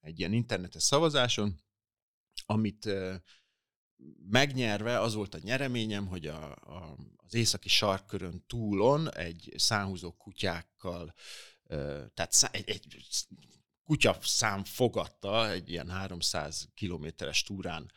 egy 0.00 0.18
ilyen 0.18 0.32
internetes 0.32 0.82
szavazáson, 0.82 1.60
amit 2.46 2.88
megnyerve 4.30 5.00
az 5.00 5.14
volt 5.14 5.34
a 5.34 5.38
nyereményem, 5.42 6.06
hogy 6.06 6.26
a, 6.26 6.50
a, 6.50 6.96
az 7.16 7.34
északi 7.34 7.68
sarkkörön 7.68 8.44
túlon 8.46 9.12
egy 9.12 9.52
szánhúzó 9.56 10.12
kutyákkal, 10.12 11.14
tehát 12.14 12.48
egy, 12.50 12.68
egy 12.68 12.86
kutya 13.84 14.18
szám 14.20 14.64
fogadta, 14.64 15.50
egy 15.50 15.70
ilyen 15.70 15.88
300 15.88 16.68
kilométeres 16.74 17.42
túrán 17.42 17.92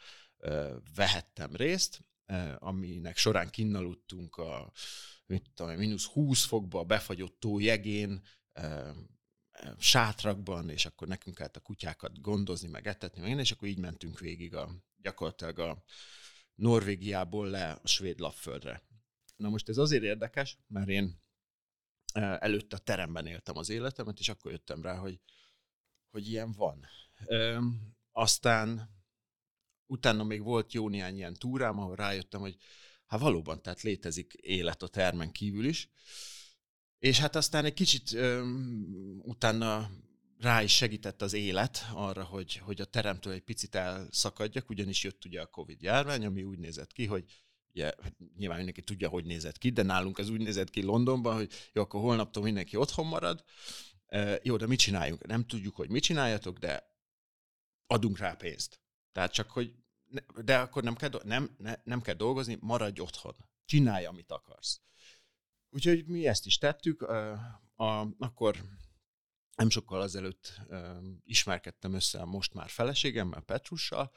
vehettem 0.96 1.56
részt, 1.56 2.00
aminek 2.56 3.18
során 3.18 3.50
kinnaludtunk 3.50 4.36
a 4.36 4.72
mit 5.26 5.52
tudom, 5.54 5.76
mínusz 5.76 6.06
20 6.06 6.44
fokba 6.44 6.84
befagyott 6.84 7.40
tó 7.40 7.60
jegén, 7.60 8.22
sátrakban, 9.78 10.70
és 10.70 10.86
akkor 10.86 11.08
nekünk 11.08 11.36
kellett 11.36 11.56
a 11.56 11.60
kutyákat 11.60 12.22
gondozni, 12.22 12.68
meg 12.68 12.88
etetni, 12.88 13.22
meg 13.22 13.40
és 13.40 13.52
akkor 13.52 13.68
így 13.68 13.80
mentünk 13.80 14.20
végig 14.20 14.56
a, 14.56 14.70
gyakorlatilag 15.02 15.60
a 15.60 15.84
Norvégiából 16.56 17.50
le 17.50 17.72
a 17.72 17.88
svéd 17.88 18.20
lapföldre. 18.20 18.84
Na 19.36 19.50
most 19.50 19.70
ez 19.70 19.78
azért 19.78 20.04
érdekes, 20.04 20.58
mert 20.68 20.90
én 20.90 21.24
előtte 22.14 22.76
a 22.76 22.80
teremben 22.80 23.26
éltem 23.26 23.58
az 23.58 23.70
életemet, 23.70 24.20
és 24.20 24.30
akkor 24.30 24.52
jöttem 24.52 24.82
rá, 24.82 24.96
hogy, 24.96 25.20
hogy 26.16 26.30
ilyen 26.30 26.52
van. 26.52 26.86
Ö, 27.26 27.60
aztán 28.12 28.90
utána 29.86 30.24
még 30.24 30.44
volt 30.44 30.74
jó 30.74 30.90
néhány 30.90 31.16
ilyen 31.16 31.34
túrám, 31.34 31.80
ahol 31.80 31.96
rájöttem, 31.96 32.40
hogy 32.40 32.56
hát 33.06 33.20
valóban, 33.20 33.62
tehát 33.62 33.82
létezik 33.82 34.34
élet 34.34 34.84
a 34.84 34.88
termen 34.88 35.32
kívül 35.32 35.66
is. 35.66 35.90
És 37.00 37.20
hát 37.20 37.36
aztán 37.36 37.66
egy 37.66 37.74
kicsit 37.74 38.14
ö, 38.14 38.52
utána 39.22 39.90
rá 40.40 40.64
is 40.64 40.76
segített 40.76 41.22
az 41.22 41.34
élet 41.34 41.86
arra, 41.94 42.24
hogy, 42.24 42.56
hogy 42.56 42.82
a 42.82 42.86
teremtől 42.86 43.34
egy 43.34 43.44
picit 43.44 43.76
elszakadjak, 43.76 44.70
ugyanis 44.70 45.04
jött 45.04 45.26
ugye 45.26 45.42
a 45.42 45.46
Covid 45.46 45.82
járvány, 45.82 46.26
ami 46.26 46.44
úgy 46.44 46.60
nézett 46.60 46.92
ki, 46.92 47.06
hogy 47.06 47.26
ugye, 47.74 47.84
hát 47.84 48.16
nyilván 48.38 48.58
mindenki 48.58 48.82
tudja, 48.82 49.10
hogy 49.10 49.26
nézett 49.26 49.58
ki, 49.58 49.70
de 49.70 49.84
nálunk 49.84 50.18
ez 50.18 50.30
úgy 50.30 50.42
nézett 50.42 50.70
ki 50.70 50.82
Londonban, 50.82 51.36
hogy 51.36 51.52
jó, 51.74 51.82
akkor 51.82 52.02
holnaptól 52.02 52.44
mindenki 52.44 52.76
otthon 52.76 53.06
marad, 53.06 53.44
jó, 54.42 54.58
de 54.58 54.68
mit 54.68 54.80
csináljunk? 54.80 55.26
Nem 55.26 55.46
tudjuk, 55.46 55.76
hogy 55.76 55.90
mit 55.90 56.04
csináljatok, 56.04 56.58
de 56.58 56.94
adunk 57.88 58.18
rá 58.18 58.34
pénzt. 58.34 58.80
Tehát 59.12 59.34
csak, 59.34 59.52
hogy 59.52 59.76
de 60.44 60.58
akkor 60.58 60.84
nem 60.84 60.96
kell, 60.96 61.10
nem, 61.24 61.56
ne, 61.58 61.76
nem 61.84 62.02
kell 62.02 62.16
dolgozni, 62.16 62.58
maradj 62.62 63.00
otthon. 63.00 63.36
Csinálj, 63.66 64.06
amit 64.06 64.32
akarsz. 64.32 64.82
Úgyhogy 65.70 66.06
mi 66.06 66.28
ezt 66.28 66.46
is 66.46 66.58
tettük, 66.58 67.02
a, 67.02 67.32
a, 67.76 68.08
akkor 68.20 68.64
nem 69.56 69.70
sokkal 69.70 70.02
azelőtt 70.02 70.62
um, 70.68 71.22
ismerkedtem 71.26 71.94
össze 71.94 72.20
a 72.20 72.26
most 72.26 72.54
már 72.54 72.70
feleségemmel, 72.70 73.42
Petrussal, 73.42 74.12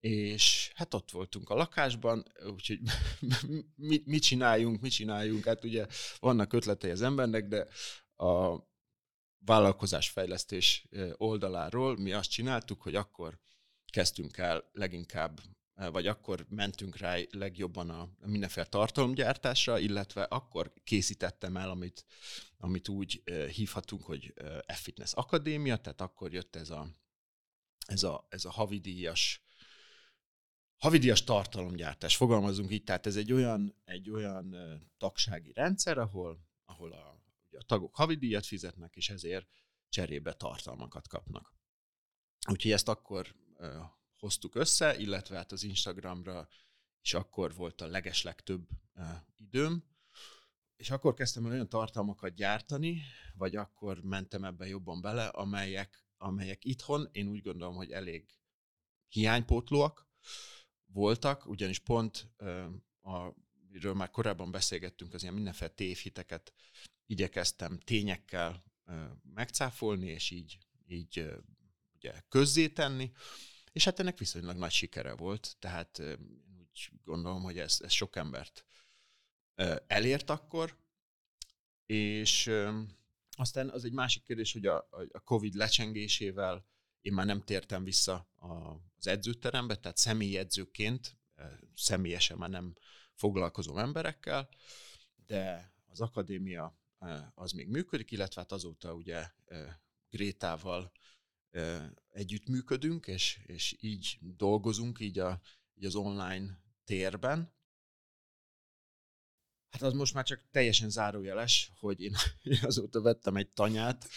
és 0.00 0.72
hát 0.74 0.94
ott 0.94 1.10
voltunk 1.10 1.50
a 1.50 1.54
lakásban, 1.54 2.24
úgyhogy 2.46 2.80
mit, 3.76 4.06
mit 4.06 4.22
csináljunk, 4.22 4.80
mit 4.80 4.92
csináljunk, 4.92 5.44
hát 5.44 5.64
ugye 5.64 5.86
vannak 6.18 6.52
ötletei 6.52 6.90
az 6.90 7.02
embernek, 7.02 7.48
de 7.48 7.66
a 8.24 8.58
vállalkozásfejlesztés 9.46 10.88
oldaláról. 11.16 11.96
Mi 11.96 12.12
azt 12.12 12.30
csináltuk, 12.30 12.82
hogy 12.82 12.94
akkor 12.94 13.38
kezdtünk 13.92 14.36
el 14.36 14.70
leginkább 14.72 15.40
vagy 15.76 16.06
akkor 16.06 16.46
mentünk 16.48 16.96
rá 16.96 17.18
legjobban 17.30 17.90
a 17.90 18.08
mindenféle 18.26 18.66
tartalomgyártásra, 18.66 19.78
illetve 19.78 20.22
akkor 20.22 20.72
készítettem 20.84 21.56
el, 21.56 21.70
amit, 21.70 22.04
amit 22.58 22.88
úgy 22.88 23.22
hívhatunk, 23.52 24.04
hogy 24.04 24.34
F-Fitness 24.66 25.12
Akadémia, 25.12 25.76
tehát 25.76 26.00
akkor 26.00 26.32
jött 26.32 26.56
ez 26.56 26.70
a, 26.70 26.88
ez 27.86 28.02
a, 28.02 28.26
ez 28.28 28.44
a 28.44 28.50
havidíjas 28.50 29.40
havidíjas 30.76 31.24
tartalomgyártás, 31.24 32.16
fogalmazunk 32.16 32.70
így, 32.72 32.84
tehát 32.84 33.06
ez 33.06 33.16
egy 33.16 33.32
olyan, 33.32 33.74
egy 33.84 34.10
olyan 34.10 34.56
tagsági 34.98 35.52
rendszer, 35.52 35.98
ahol, 35.98 36.38
ahol 36.64 36.92
a, 36.92 37.15
a 37.58 37.62
tagok 37.62 37.94
havidíjat 37.94 38.46
fizetnek, 38.46 38.96
és 38.96 39.10
ezért 39.10 39.48
cserébe 39.88 40.32
tartalmakat 40.32 41.08
kapnak. 41.08 41.54
Úgyhogy 42.50 42.70
ezt 42.70 42.88
akkor 42.88 43.34
hoztuk 44.18 44.54
össze, 44.54 44.98
illetve 44.98 45.36
hát 45.36 45.52
az 45.52 45.62
Instagramra 45.62 46.48
is 47.00 47.14
akkor 47.14 47.54
volt 47.54 47.80
a 47.80 47.86
legeslegtöbb 47.86 48.68
uh, 48.94 49.04
időm, 49.36 49.84
és 50.76 50.90
akkor 50.90 51.14
kezdtem 51.14 51.44
el 51.46 51.52
olyan 51.52 51.68
tartalmakat 51.68 52.34
gyártani, 52.34 53.02
vagy 53.34 53.56
akkor 53.56 54.00
mentem 54.02 54.44
ebbe 54.44 54.66
jobban 54.66 55.00
bele, 55.00 55.26
amelyek, 55.26 56.06
amelyek 56.16 56.64
itthon 56.64 57.08
én 57.12 57.28
úgy 57.28 57.42
gondolom, 57.42 57.74
hogy 57.74 57.90
elég 57.90 58.38
hiánypótlóak 59.08 60.08
voltak, 60.86 61.46
ugyanis 61.46 61.78
pont 61.78 62.28
uh, 62.38 62.66
a, 63.00 63.34
amiről 63.68 63.94
már 63.94 64.10
korábban 64.10 64.50
beszélgettünk, 64.50 65.14
az 65.14 65.22
ilyen 65.22 65.34
mindenféle 65.34 65.70
tévhiteket 65.70 66.52
igyekeztem 67.06 67.78
tényekkel 67.78 68.64
megcáfolni, 69.34 70.06
és 70.06 70.30
így, 70.30 70.58
így 70.86 71.28
ugye 71.94 72.12
közzétenni, 72.28 73.12
és 73.72 73.84
hát 73.84 73.98
ennek 74.00 74.18
viszonylag 74.18 74.56
nagy 74.56 74.70
sikere 74.70 75.14
volt, 75.14 75.56
tehát 75.58 75.98
úgy 76.58 77.00
gondolom, 77.04 77.42
hogy 77.42 77.58
ez, 77.58 77.78
ez 77.80 77.92
sok 77.92 78.16
embert 78.16 78.66
elért 79.86 80.30
akkor, 80.30 80.76
és 81.86 82.50
aztán 83.30 83.70
az 83.70 83.84
egy 83.84 83.92
másik 83.92 84.22
kérdés, 84.22 84.52
hogy 84.52 84.66
a, 84.66 84.88
a 85.12 85.20
Covid 85.20 85.54
lecsengésével 85.54 86.66
én 87.00 87.12
már 87.12 87.26
nem 87.26 87.42
tértem 87.42 87.84
vissza 87.84 88.28
az 88.96 89.06
edzőterembe, 89.06 89.76
tehát 89.76 89.96
személyi 89.96 90.36
edzőként 90.36 91.16
személyesen 91.74 92.38
már 92.38 92.50
nem 92.50 92.74
foglalkozom 93.14 93.78
emberekkel, 93.78 94.48
de 95.26 95.72
az 95.86 96.00
akadémia 96.00 96.78
az 97.34 97.52
még 97.52 97.68
működik, 97.68 98.10
illetve 98.10 98.40
hát 98.40 98.52
azóta 98.52 98.94
ugye 98.94 99.30
Grétával 100.10 100.92
együttműködünk, 102.08 103.06
és, 103.06 103.40
és 103.46 103.76
így 103.80 104.18
dolgozunk 104.20 105.00
így, 105.00 105.18
a, 105.18 105.40
így 105.74 105.84
az 105.84 105.94
online 105.94 106.60
térben. 106.84 107.54
Hát 109.70 109.82
az 109.82 109.92
most 109.92 110.14
már 110.14 110.24
csak 110.24 110.48
teljesen 110.50 110.90
zárójeles, 110.90 111.72
hogy 111.78 112.00
én, 112.00 112.14
azóta 112.62 113.00
vettem 113.00 113.36
egy 113.36 113.48
tanyát, 113.48 114.08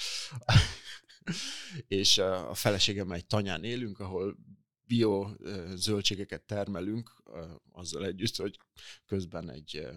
és 1.88 2.18
a 2.18 2.54
feleségemmel 2.54 3.18
egy 3.18 3.26
tanyán 3.26 3.64
élünk, 3.64 4.00
ahol 4.00 4.38
bio 4.82 5.32
zöldségeket 5.76 6.44
termelünk, 6.44 7.24
azzal 7.72 8.06
együtt, 8.06 8.36
hogy 8.36 8.60
közben 9.06 9.50
egy 9.50 9.88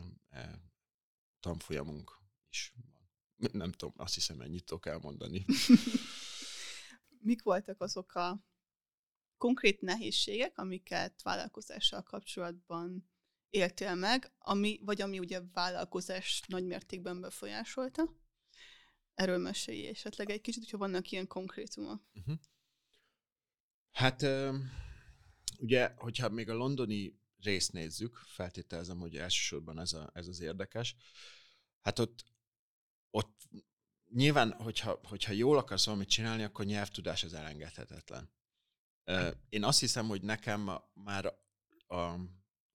tanfolyamunk 1.41 2.22
is 2.53 2.73
van. 2.77 3.51
Nem 3.53 3.73
tudom, 3.73 3.95
azt 3.97 4.15
hiszem 4.15 4.41
ennyit 4.41 4.65
tudok 4.65 4.87
elmondani. 4.87 5.45
mik 7.23 7.43
voltak 7.43 7.81
azok 7.81 8.15
a 8.15 8.45
konkrét 9.37 9.81
nehézségek, 9.81 10.59
amiket 10.59 11.23
vállalkozással 11.23 12.03
kapcsolatban 12.03 13.11
éltél 13.51 13.95
meg, 13.95 14.33
ami, 14.39 14.81
vagy 14.83 15.01
ami 15.01 15.19
ugye 15.19 15.41
vállalkozás 15.53 16.43
nagy 16.47 16.65
mértékben 16.65 17.21
befolyásolta? 17.21 18.21
Erről 19.15 19.39
mesélj 19.39 19.87
esetleg 19.87 20.31
egy 20.31 20.41
kicsit, 20.41 20.63
hogyha 20.63 20.79
vannak 20.79 21.11
ilyen 21.11 21.27
konkrétumok. 21.27 22.03
Uh-huh. 22.15 22.39
Hát 23.91 24.27
ugye, 25.59 25.93
hogyha 25.97 26.29
még 26.29 26.49
a 26.49 26.55
londoni 26.55 27.21
részt 27.39 27.73
nézzük, 27.73 28.17
feltételezem, 28.17 28.99
hogy 28.99 29.17
elsősorban 29.17 29.79
ez, 29.79 29.93
a, 29.93 30.11
ez 30.15 30.27
az 30.27 30.41
érdekes, 30.41 30.97
hát 31.81 31.99
ott, 31.99 32.25
ott 33.15 33.49
nyilván, 34.11 34.53
hogyha, 34.53 35.01
hogyha 35.03 35.33
jól 35.33 35.59
akarsz 35.59 35.85
valamit 35.85 36.09
csinálni, 36.09 36.43
akkor 36.43 36.65
nyelvtudás 36.65 37.25
az 37.25 37.35
elengedhetetlen. 37.35 38.31
Én 39.49 39.65
azt 39.65 39.81
hiszem, 39.81 40.07
hogy 40.07 40.23
nekem 40.23 40.71
már, 40.93 41.35
a, 41.87 42.15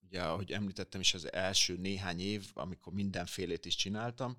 ugye, 0.01 0.23
ahogy 0.23 0.51
említettem 0.51 1.01
is, 1.01 1.13
az 1.13 1.31
első 1.33 1.77
néhány 1.77 2.19
év, 2.19 2.51
amikor 2.53 2.93
mindenfélét 2.93 3.65
is 3.65 3.75
csináltam, 3.75 4.35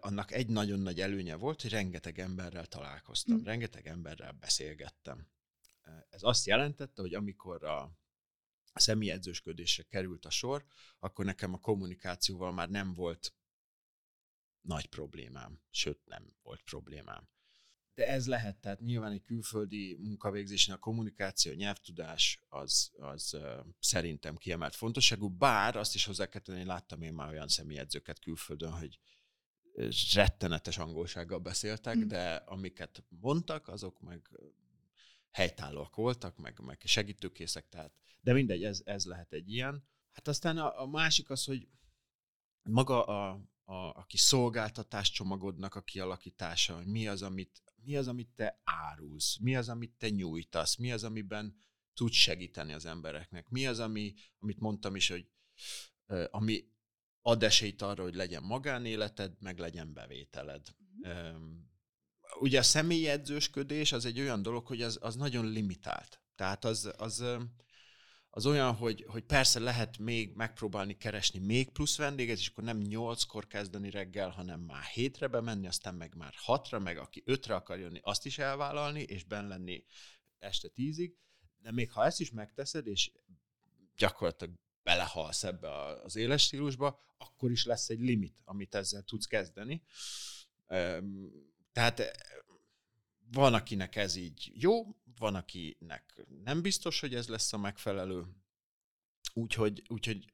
annak 0.00 0.32
egy 0.32 0.48
nagyon 0.48 0.80
nagy 0.80 1.00
előnye 1.00 1.36
volt, 1.36 1.62
hogy 1.62 1.70
rengeteg 1.70 2.18
emberrel 2.18 2.66
találkoztam, 2.66 3.36
mm. 3.36 3.44
rengeteg 3.44 3.86
emberrel 3.86 4.32
beszélgettem. 4.32 5.28
Ez 6.10 6.22
azt 6.22 6.46
jelentette, 6.46 7.02
hogy 7.02 7.14
amikor 7.14 7.64
a 7.64 7.90
személyedzősködésre 8.74 9.82
került 9.82 10.24
a 10.24 10.30
sor, 10.30 10.64
akkor 10.98 11.24
nekem 11.24 11.54
a 11.54 11.58
kommunikációval 11.58 12.52
már 12.52 12.68
nem 12.68 12.92
volt 12.92 13.34
nagy 14.60 14.86
problémám, 14.86 15.60
sőt 15.70 16.00
nem 16.04 16.36
volt 16.42 16.62
problémám. 16.62 17.28
de 17.94 18.06
ez 18.06 18.26
lehet, 18.26 18.56
tehát 18.56 18.80
nyilván 18.80 19.12
egy 19.12 19.22
külföldi 19.22 19.96
munkavégzésnél 20.00 20.76
a 20.76 20.78
kommunikáció, 20.78 21.52
a 21.52 21.54
nyelvtudás 21.54 22.44
az, 22.48 22.90
az 22.98 23.34
uh, 23.34 23.66
szerintem 23.80 24.36
kiemelt 24.36 24.74
fontosságú, 24.74 25.28
bár 25.28 25.76
azt 25.76 25.94
is 25.94 26.04
hozzá 26.04 26.26
kell 26.26 26.40
tenni, 26.40 26.64
láttam 26.64 27.02
én 27.02 27.12
már 27.12 27.28
olyan 27.28 27.48
személyedzőket 27.48 28.18
külföldön, 28.18 28.72
hogy 28.72 28.98
rettenetes 30.14 30.78
angolsággal 30.78 31.38
beszéltek, 31.38 31.96
mm. 31.96 32.08
de 32.08 32.34
amiket 32.34 33.04
mondtak, 33.08 33.68
azok 33.68 34.00
meg 34.00 34.28
helytállóak 35.30 35.96
voltak, 35.96 36.36
meg, 36.36 36.60
meg 36.60 36.80
segítőkészek, 36.84 37.68
tehát, 37.68 37.92
de 38.20 38.32
mindegy, 38.32 38.64
ez, 38.64 38.82
ez 38.84 39.04
lehet 39.04 39.32
egy 39.32 39.52
ilyen. 39.52 39.84
Hát 40.12 40.28
aztán 40.28 40.58
a, 40.58 40.80
a 40.82 40.86
másik 40.86 41.30
az, 41.30 41.44
hogy 41.44 41.68
maga 42.62 43.04
a, 43.04 43.40
a, 43.68 43.88
a 43.88 44.04
kis 44.06 44.20
szolgáltatás 44.20 45.10
csomagodnak 45.10 45.74
a 45.74 45.82
kialakítása, 45.82 46.76
hogy 46.76 46.86
mi 46.86 47.08
az, 47.08 47.22
amit, 47.22 47.62
mi 47.84 47.96
az, 47.96 48.08
amit 48.08 48.28
te 48.36 48.60
árulsz, 48.64 49.38
mi 49.40 49.56
az, 49.56 49.68
amit 49.68 49.94
te 49.98 50.08
nyújtasz, 50.08 50.76
mi 50.76 50.92
az, 50.92 51.04
amiben 51.04 51.64
tudsz 51.94 52.14
segíteni 52.16 52.72
az 52.72 52.86
embereknek, 52.86 53.48
mi 53.48 53.66
az, 53.66 53.78
ami, 53.78 54.14
amit 54.38 54.60
mondtam 54.60 54.96
is, 54.96 55.08
hogy 55.08 55.28
ami 56.30 56.64
ad 57.22 57.42
esélyt 57.42 57.82
arra, 57.82 58.02
hogy 58.02 58.14
legyen 58.14 58.42
magánéleted, 58.42 59.32
meg 59.40 59.58
legyen 59.58 59.92
bevételed. 59.92 60.66
Mm. 61.08 61.56
Ugye 62.40 62.58
a 62.58 62.62
személyi 62.62 63.06
edzősködés 63.06 63.92
az 63.92 64.04
egy 64.04 64.20
olyan 64.20 64.42
dolog, 64.42 64.66
hogy 64.66 64.82
az, 64.82 64.98
az 65.00 65.16
nagyon 65.16 65.46
limitált. 65.46 66.20
Tehát 66.34 66.64
az, 66.64 66.92
az, 66.96 67.24
az 68.38 68.46
olyan, 68.46 68.74
hogy, 68.74 69.04
hogy 69.08 69.22
persze 69.24 69.60
lehet 69.60 69.98
még 69.98 70.34
megpróbálni 70.34 70.96
keresni 70.96 71.38
még 71.38 71.70
plusz 71.70 71.96
vendéget, 71.96 72.38
és 72.38 72.48
akkor 72.48 72.64
nem 72.64 72.78
nyolckor 72.78 73.46
kezdeni 73.46 73.90
reggel, 73.90 74.28
hanem 74.28 74.60
már 74.60 74.82
hétre 74.82 75.26
bemenni, 75.26 75.66
aztán 75.66 75.94
meg 75.94 76.14
már 76.14 76.32
hatra, 76.36 76.78
meg 76.78 76.98
aki 76.98 77.22
ötre 77.26 77.54
akar 77.54 77.78
jönni, 77.78 78.00
azt 78.02 78.26
is 78.26 78.38
elvállalni, 78.38 79.00
és 79.02 79.24
benn 79.24 79.48
lenni 79.48 79.84
este 80.38 80.68
tízig. 80.68 81.16
De 81.62 81.72
még 81.72 81.90
ha 81.90 82.04
ezt 82.04 82.20
is 82.20 82.30
megteszed, 82.30 82.86
és 82.86 83.12
gyakorlatilag 83.96 84.54
belehalsz 84.82 85.44
ebbe 85.44 85.70
az 85.84 86.16
éles 86.16 86.42
stílusba, 86.42 87.00
akkor 87.16 87.50
is 87.50 87.64
lesz 87.64 87.88
egy 87.88 88.00
limit, 88.00 88.36
amit 88.44 88.74
ezzel 88.74 89.02
tudsz 89.02 89.26
kezdeni. 89.26 89.82
Tehát 91.72 92.02
van, 93.32 93.54
akinek 93.54 93.96
ez 93.96 94.16
így 94.16 94.52
jó, 94.54 94.86
van, 95.18 95.34
akinek 95.34 96.26
nem 96.44 96.62
biztos, 96.62 97.00
hogy 97.00 97.14
ez 97.14 97.28
lesz 97.28 97.52
a 97.52 97.58
megfelelő. 97.58 98.24
Úgyhogy, 99.34 99.82
úgyhogy 99.88 100.24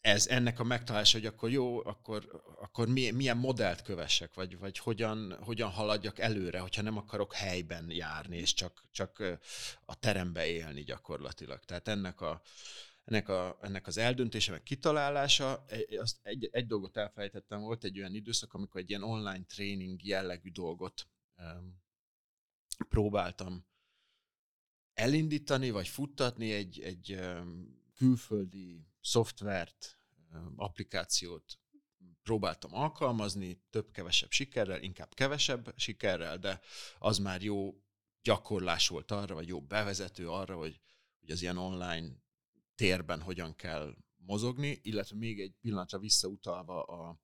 ez 0.00 0.26
ennek 0.26 0.58
a 0.60 0.64
megtalálása, 0.64 1.18
hogy 1.18 1.26
akkor 1.26 1.50
jó, 1.50 1.84
akkor, 1.86 2.42
akkor 2.60 2.88
milyen 2.88 3.36
modellt 3.36 3.82
kövessek, 3.82 4.34
vagy, 4.34 4.58
vagy 4.58 4.78
hogyan, 4.78 5.38
hogyan 5.42 5.70
haladjak 5.70 6.18
előre, 6.18 6.58
hogyha 6.58 6.82
nem 6.82 6.96
akarok 6.96 7.34
helyben 7.34 7.90
járni, 7.90 8.36
és 8.36 8.54
csak, 8.54 8.84
csak 8.90 9.22
a 9.84 9.98
terembe 9.98 10.46
élni 10.46 10.82
gyakorlatilag. 10.82 11.64
Tehát 11.64 11.88
ennek 11.88 12.20
a, 12.20 12.42
ennek, 13.04 13.28
a, 13.28 13.58
ennek 13.60 13.86
az 13.86 13.96
eldöntése, 13.96 14.50
meg 14.50 14.62
kitalálása, 14.62 15.64
azt 15.98 16.18
egy, 16.22 16.48
egy 16.52 16.66
dolgot 16.66 16.96
elfelejtettem, 16.96 17.60
volt 17.60 17.84
egy 17.84 17.98
olyan 17.98 18.14
időszak, 18.14 18.54
amikor 18.54 18.80
egy 18.80 18.88
ilyen 18.88 19.02
online 19.02 19.44
tréning 19.44 20.04
jellegű 20.04 20.50
dolgot 20.50 21.08
um, 21.36 21.82
próbáltam 22.88 23.66
elindítani, 24.94 25.70
vagy 25.70 25.88
futtatni 25.88 26.52
egy, 26.52 26.80
egy 26.80 27.12
um, 27.12 27.80
külföldi 27.94 28.86
szoftvert, 29.00 29.98
um, 30.32 30.54
applikációt 30.56 31.58
próbáltam 32.22 32.74
alkalmazni, 32.74 33.62
több-kevesebb 33.70 34.30
sikerrel, 34.30 34.82
inkább 34.82 35.14
kevesebb 35.14 35.74
sikerrel, 35.76 36.38
de 36.38 36.60
az 36.98 37.18
már 37.18 37.42
jó 37.42 37.82
gyakorlás 38.22 38.88
volt 38.88 39.10
arra, 39.10 39.34
vagy 39.34 39.48
jó 39.48 39.60
bevezető 39.60 40.30
arra, 40.30 40.56
hogy, 40.56 40.80
hogy 41.20 41.30
az 41.30 41.42
ilyen 41.42 41.56
online 41.56 42.22
térben 42.82 43.20
hogyan 43.20 43.54
kell 43.54 43.96
mozogni, 44.16 44.78
illetve 44.82 45.16
még 45.16 45.40
egy 45.40 45.54
pillanatra 45.60 45.98
visszautalva 45.98 46.82
a, 46.82 47.20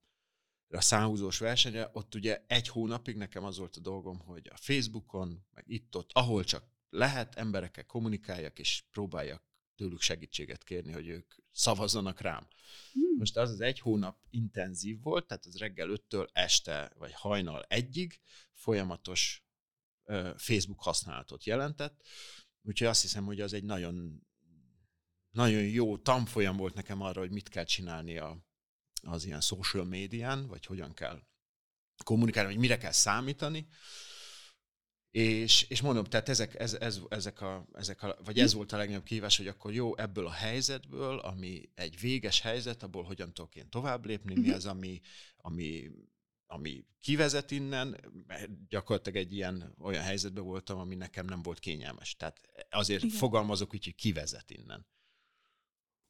a 0.69 0.81
számhúzós 0.81 1.39
versenyre, 1.39 1.91
ott 1.93 2.15
ugye 2.15 2.45
egy 2.47 2.69
hónapig 2.69 3.17
nekem 3.17 3.45
az 3.45 3.59
volt 3.59 3.77
a 3.77 3.81
dolgom, 3.81 4.19
hogy 4.19 4.49
a 4.53 4.57
Facebookon, 4.57 5.47
meg 5.51 5.65
itt-ott, 5.67 6.11
ahol 6.13 6.45
csak 6.45 6.65
lehet, 6.91 7.35
emberekkel 7.35 7.85
kommunikáljak, 7.85 8.59
és 8.59 8.85
próbáljak 8.91 9.43
tőlük 9.75 10.01
segítséget 10.01 10.65
kérni, 10.65 10.93
hogy 10.93 11.09
ők 11.09 11.35
szavazzanak 11.51 12.21
rám. 12.21 12.49
Hmm. 12.93 13.17
Most 13.17 13.37
az 13.37 13.51
az 13.51 13.61
egy 13.61 13.79
hónap 13.79 14.19
intenzív 14.31 15.03
volt, 15.03 15.27
tehát 15.27 15.47
az 15.47 15.57
reggel 15.57 15.89
5-től 15.91 16.29
este, 16.33 16.93
vagy 16.99 17.13
hajnal 17.13 17.63
egyig 17.63 18.21
folyamatos 18.53 19.45
uh, 20.05 20.37
Facebook 20.37 20.83
használatot 20.83 21.45
jelentett, 21.45 22.03
úgyhogy 22.63 22.87
azt 22.87 23.03
hiszem, 23.03 23.25
hogy 23.25 23.41
az 23.41 23.53
egy 23.53 23.65
nagyon 23.65 24.27
nagyon 25.39 25.63
jó 25.63 25.97
tanfolyam 25.97 26.57
volt 26.57 26.75
nekem 26.75 27.01
arra, 27.01 27.21
hogy 27.21 27.31
mit 27.31 27.49
kell 27.49 27.65
csinálni 27.65 28.19
a, 28.19 28.39
az 29.03 29.25
ilyen 29.25 29.41
social 29.41 29.85
médián, 29.85 30.47
vagy 30.47 30.67
hogyan 30.67 30.95
kell 30.95 31.23
kommunikálni, 32.05 32.51
vagy 32.51 32.61
mire 32.61 32.79
kell 32.79 32.93
számítani. 32.93 33.69
És, 35.11 35.63
és 35.63 35.81
mondom, 35.81 36.05
tehát 36.05 36.29
ezek, 36.29 36.55
ez, 36.55 36.75
ez, 36.75 37.01
ezek, 37.09 37.41
a, 37.41 37.69
ezek 37.73 38.03
a, 38.03 38.19
vagy 38.25 38.39
ez 38.39 38.53
volt 38.53 38.73
a 38.73 38.77
legnagyobb 38.77 39.05
kihívás, 39.05 39.37
hogy 39.37 39.47
akkor 39.47 39.73
jó, 39.73 39.97
ebből 39.97 40.27
a 40.27 40.31
helyzetből, 40.31 41.19
ami 41.19 41.71
egy 41.75 42.01
véges 42.01 42.41
helyzet, 42.41 42.83
abból 42.83 43.03
hogyan 43.03 43.35
tudok 43.35 43.55
én 43.55 43.69
tovább 43.69 44.05
lépni, 44.05 44.35
mi 44.35 44.51
az, 44.51 44.67
ami, 44.67 45.01
ami, 45.37 45.91
ami 46.47 46.85
kivezet 47.01 47.51
innen, 47.51 48.01
gyakorlatilag 48.69 49.19
egy 49.19 49.33
ilyen 49.33 49.75
olyan 49.79 50.03
helyzetben 50.03 50.45
voltam, 50.45 50.79
ami 50.79 50.95
nekem 50.95 51.27
nem 51.27 51.43
volt 51.43 51.59
kényelmes. 51.59 52.17
Tehát 52.17 52.41
azért 52.71 53.03
Igen. 53.03 53.17
fogalmazok 53.17 53.75
úgy, 53.75 53.85
hogy 53.85 53.95
kivezet 53.95 54.51
innen. 54.51 54.87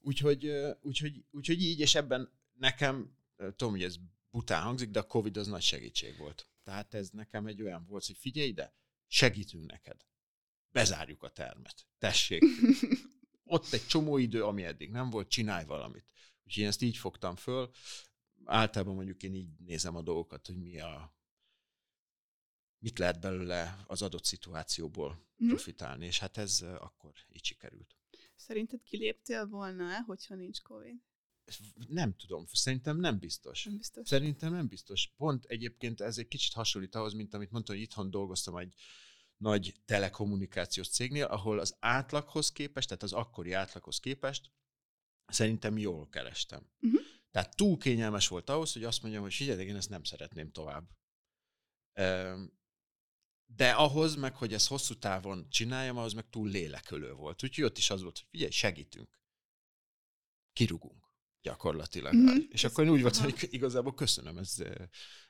Úgyhogy, 0.00 0.52
úgyhogy, 0.80 1.24
úgyhogy 1.30 1.62
így, 1.62 1.80
és 1.80 1.94
ebben 1.94 2.30
nekem, 2.52 3.16
tudom, 3.36 3.70
hogy 3.70 3.82
ez 3.82 3.96
bután 4.30 4.62
hangzik, 4.62 4.90
de 4.90 4.98
a 4.98 5.06
Covid 5.06 5.36
az 5.36 5.46
nagy 5.46 5.62
segítség 5.62 6.16
volt. 6.16 6.48
Tehát 6.62 6.94
ez 6.94 7.10
nekem 7.10 7.46
egy 7.46 7.62
olyan 7.62 7.84
volt, 7.84 8.06
hogy 8.06 8.16
figyelj 8.16 8.48
ide, 8.48 8.74
segítünk 9.06 9.70
neked. 9.70 10.06
Bezárjuk 10.70 11.22
a 11.22 11.28
termet. 11.28 11.86
Tessék. 11.98 12.42
Ott 13.44 13.72
egy 13.72 13.86
csomó 13.86 14.18
idő, 14.18 14.44
ami 14.44 14.64
eddig 14.64 14.90
nem 14.90 15.10
volt, 15.10 15.28
csinálj 15.28 15.64
valamit. 15.64 16.12
Úgyhogy 16.44 16.62
én 16.62 16.68
ezt 16.68 16.82
így 16.82 16.96
fogtam 16.96 17.36
föl. 17.36 17.70
Általában 18.44 18.94
mondjuk 18.94 19.22
én 19.22 19.34
így 19.34 19.48
nézem 19.58 19.96
a 19.96 20.02
dolgokat, 20.02 20.46
hogy 20.46 20.56
mi 20.56 20.80
a, 20.80 21.16
mit 22.78 22.98
lehet 22.98 23.20
belőle 23.20 23.84
az 23.86 24.02
adott 24.02 24.24
szituációból 24.24 25.26
mhm. 25.36 25.48
profitálni, 25.48 26.06
és 26.06 26.18
hát 26.18 26.36
ez 26.36 26.60
akkor 26.60 27.12
így 27.32 27.44
sikerült. 27.44 27.97
Szerinted 28.38 28.82
kiléptél 28.82 29.46
volna 29.46 30.02
hogyha 30.06 30.34
nincs 30.34 30.62
Covid? 30.62 30.96
Nem 31.88 32.16
tudom, 32.16 32.44
szerintem 32.52 32.96
nem 32.96 33.18
biztos. 33.18 33.64
Nem 33.64 33.76
biztos. 33.76 34.08
Szerintem 34.08 34.52
nem 34.52 34.66
biztos. 34.66 35.12
Pont 35.16 35.44
egyébként 35.44 36.00
ez 36.00 36.18
egy 36.18 36.28
kicsit 36.28 36.52
hasonlít 36.52 36.94
ahhoz, 36.94 37.12
mint 37.12 37.34
amit 37.34 37.50
mondtam, 37.50 37.74
hogy 37.74 37.84
itthon 37.84 38.10
dolgoztam 38.10 38.56
egy 38.56 38.74
nagy 39.36 39.74
telekommunikációs 39.84 40.88
cégnél, 40.88 41.24
ahol 41.24 41.58
az 41.58 41.76
átlaghoz 41.80 42.52
képest, 42.52 42.88
tehát 42.88 43.02
az 43.02 43.12
akkori 43.12 43.52
átlaghoz 43.52 44.00
képest 44.00 44.50
szerintem 45.26 45.78
jól 45.78 46.08
kerestem. 46.08 46.70
Uh-huh. 46.80 47.00
Tehát 47.30 47.56
túl 47.56 47.76
kényelmes 47.78 48.28
volt 48.28 48.50
ahhoz, 48.50 48.72
hogy 48.72 48.84
azt 48.84 49.02
mondjam, 49.02 49.22
hogy 49.22 49.34
figyelj, 49.34 49.66
én 49.66 49.76
ezt 49.76 49.88
nem 49.88 50.04
szeretném 50.04 50.50
tovább. 50.50 50.88
De 53.56 53.70
ahhoz 53.70 54.14
meg, 54.14 54.36
hogy 54.36 54.52
ezt 54.52 54.68
hosszú 54.68 54.94
távon 54.94 55.46
csináljam, 55.50 55.96
ahhoz 55.96 56.12
meg 56.12 56.28
túl 56.28 56.48
lélekölő 56.48 57.12
volt. 57.12 57.44
Úgyhogy 57.44 57.64
ott 57.64 57.78
is 57.78 57.90
az 57.90 58.02
volt, 58.02 58.18
hogy 58.18 58.26
figyelj, 58.30 58.50
segítünk. 58.50 59.20
Kirugunk 60.52 61.08
gyakorlatilag. 61.42 62.14
Mm-hmm. 62.14 62.36
És 62.48 62.64
ez 62.64 62.70
akkor 62.70 62.84
én 62.84 62.90
úgy 62.90 63.00
volt, 63.00 63.16
hogy 63.16 63.34
igazából 63.50 63.94
köszönöm, 63.94 64.38
ez, 64.38 64.54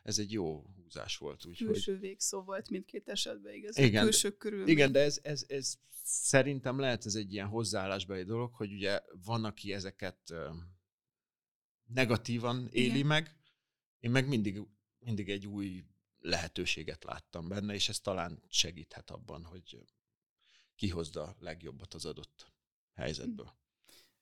ez 0.03 0.19
egy 0.19 0.33
jó 0.33 0.65
húzás 0.77 1.17
volt. 1.17 1.47
Úgy, 1.47 1.57
Külső 1.57 1.93
hogy... 1.93 2.01
végszó 2.01 2.43
volt 2.43 2.71
mindkét 2.71 3.09
esetben, 3.09 3.55
igaz? 3.55 3.79
Igen, 3.79 4.03
külső 4.03 4.31
körül. 4.31 4.69
Igen, 4.69 4.93
de 4.93 5.01
ez, 5.01 5.19
ez, 5.23 5.45
ez 5.49 5.75
szerintem 6.03 6.79
lehet 6.79 7.07
ez 7.07 7.15
egy 7.15 7.33
ilyen 7.33 7.47
hozzáállásbeli 7.47 8.23
dolog, 8.23 8.55
hogy 8.55 8.73
ugye 8.73 9.01
van, 9.25 9.45
aki 9.45 9.73
ezeket 9.73 10.35
negatívan 11.85 12.69
éli 12.71 12.87
igen. 12.87 13.07
meg, 13.07 13.37
én 13.99 14.11
meg 14.11 14.29
mindig, 14.29 14.63
mindig 14.99 15.29
egy 15.29 15.47
új 15.47 15.85
lehetőséget 16.19 17.05
láttam 17.05 17.49
benne, 17.49 17.75
és 17.75 17.89
ez 17.89 18.01
talán 18.01 18.43
segíthet 18.49 19.11
abban, 19.11 19.45
hogy 19.45 19.79
kihozd 20.75 21.17
a 21.17 21.37
legjobbat 21.39 21.95
az 21.95 22.05
adott 22.05 22.53
helyzetből. 22.95 23.57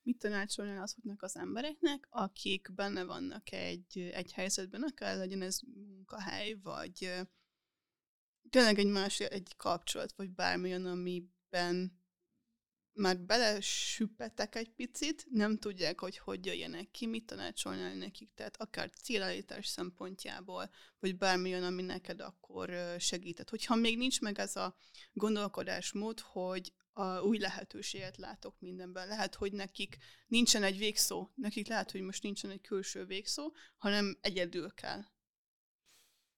Mit 0.03 0.19
tanácsolnál 0.19 0.83
azoknak 0.83 1.23
az 1.23 1.37
embereknek, 1.37 2.07
akik 2.11 2.73
benne 2.75 3.05
vannak 3.05 3.53
egy, 3.53 3.99
egy 3.99 4.33
helyzetben, 4.33 4.83
akár 4.83 5.17
legyen 5.17 5.43
ez 5.43 5.61
munkahely, 5.61 6.53
vagy 6.53 7.13
tényleg 8.51 8.79
egy 8.79 8.87
más, 8.87 9.21
egy 9.21 9.57
kapcsolat, 9.57 10.13
vagy 10.13 10.31
bármilyen, 10.31 10.87
amiben 10.87 12.01
már 12.97 13.19
belesüppettek 13.19 14.55
egy 14.55 14.71
picit, 14.71 15.27
nem 15.31 15.59
tudják, 15.59 16.01
hogy 16.01 16.19
hogy 16.19 16.47
jöjjenek 16.47 16.91
ki, 16.91 17.07
mit 17.07 17.27
tanácsolnál 17.27 17.95
nekik, 17.95 18.31
tehát 18.35 18.57
akár 18.57 18.91
célállítás 18.91 19.67
szempontjából, 19.67 20.71
vagy 20.99 21.17
bármi 21.17 21.49
jön, 21.49 21.63
ami 21.63 21.83
neked 21.83 22.21
akkor 22.21 22.97
segített. 22.99 23.51
Hogyha 23.51 23.75
még 23.75 23.97
nincs 23.97 24.21
meg 24.21 24.39
ez 24.39 24.57
a 24.57 24.77
gondolkodásmód, 25.13 26.21
hogy 26.21 26.73
a 26.93 27.21
új 27.21 27.39
lehetőséget 27.39 28.17
látok 28.17 28.61
mindenben. 28.61 29.09
Lehet, 29.09 29.35
hogy 29.35 29.53
nekik 29.53 29.97
nincsen 30.27 30.63
egy 30.63 30.79
végszó, 30.79 31.31
nekik 31.35 31.69
lehet, 31.69 31.91
hogy 31.91 32.01
most 32.01 32.23
nincsen 32.23 32.51
egy 32.51 32.61
külső 32.61 33.05
végszó, 33.05 33.53
hanem 33.77 34.19
egyedül 34.21 34.75
kell. 34.75 35.03